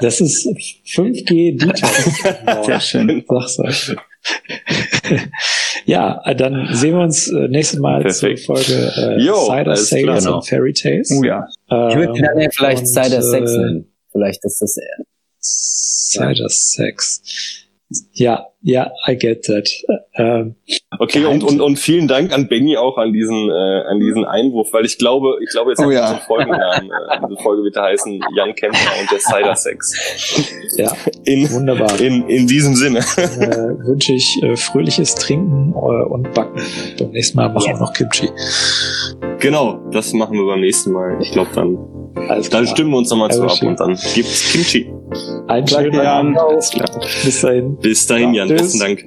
[0.02, 2.66] Das ist 5G Detox.
[2.66, 3.24] Sehr schön.
[3.28, 3.96] Sag's euch.
[5.86, 8.40] ja, dann sehen wir uns äh, nächstes Mal Perfekt.
[8.40, 10.20] zur Folge äh, Jo, Cider klar.
[10.20, 10.36] Genau.
[10.38, 11.12] und Fairy Tales.
[11.12, 11.46] oh ja.
[11.68, 13.94] Ich würde die dann ja vielleicht und, Cider Sex äh, nennen.
[14.12, 15.06] Vielleicht ist das eher.
[15.40, 17.69] Cider Sex.
[18.14, 19.68] Ja, ja, I get that.
[20.16, 20.56] Ähm,
[21.00, 23.54] Okay, und, und, und vielen Dank an Benny auch an diesen, äh,
[23.88, 26.02] an diesen Einwurf, weil ich glaube, ich glaube, jetzt Oh ja.
[26.08, 30.76] unsere Folgennamen, äh, diese Folge wird da heißen Jan Kempner und der Cider Sex.
[30.78, 30.92] ja,
[31.24, 32.00] In, wunderbar.
[32.02, 33.00] in, in diesem Sinne.
[33.00, 36.62] äh, wünsche ich äh, fröhliches Trinken äh, und Backen.
[37.00, 38.30] Beim nächsten Mal machen wir noch Kimchi.
[39.40, 41.18] Genau, das machen wir beim nächsten Mal.
[41.22, 41.78] Ich glaube, dann,
[42.30, 42.76] Alles dann klar.
[42.76, 44.92] stimmen wir uns nochmal zu ab und dann gibt's Kimchi.
[45.48, 46.00] Einen schönen.
[46.00, 46.38] Abend.
[47.24, 47.78] Bis dahin.
[47.78, 48.58] Bis dahin, Ja, Jan.
[48.58, 49.06] Besten Dank.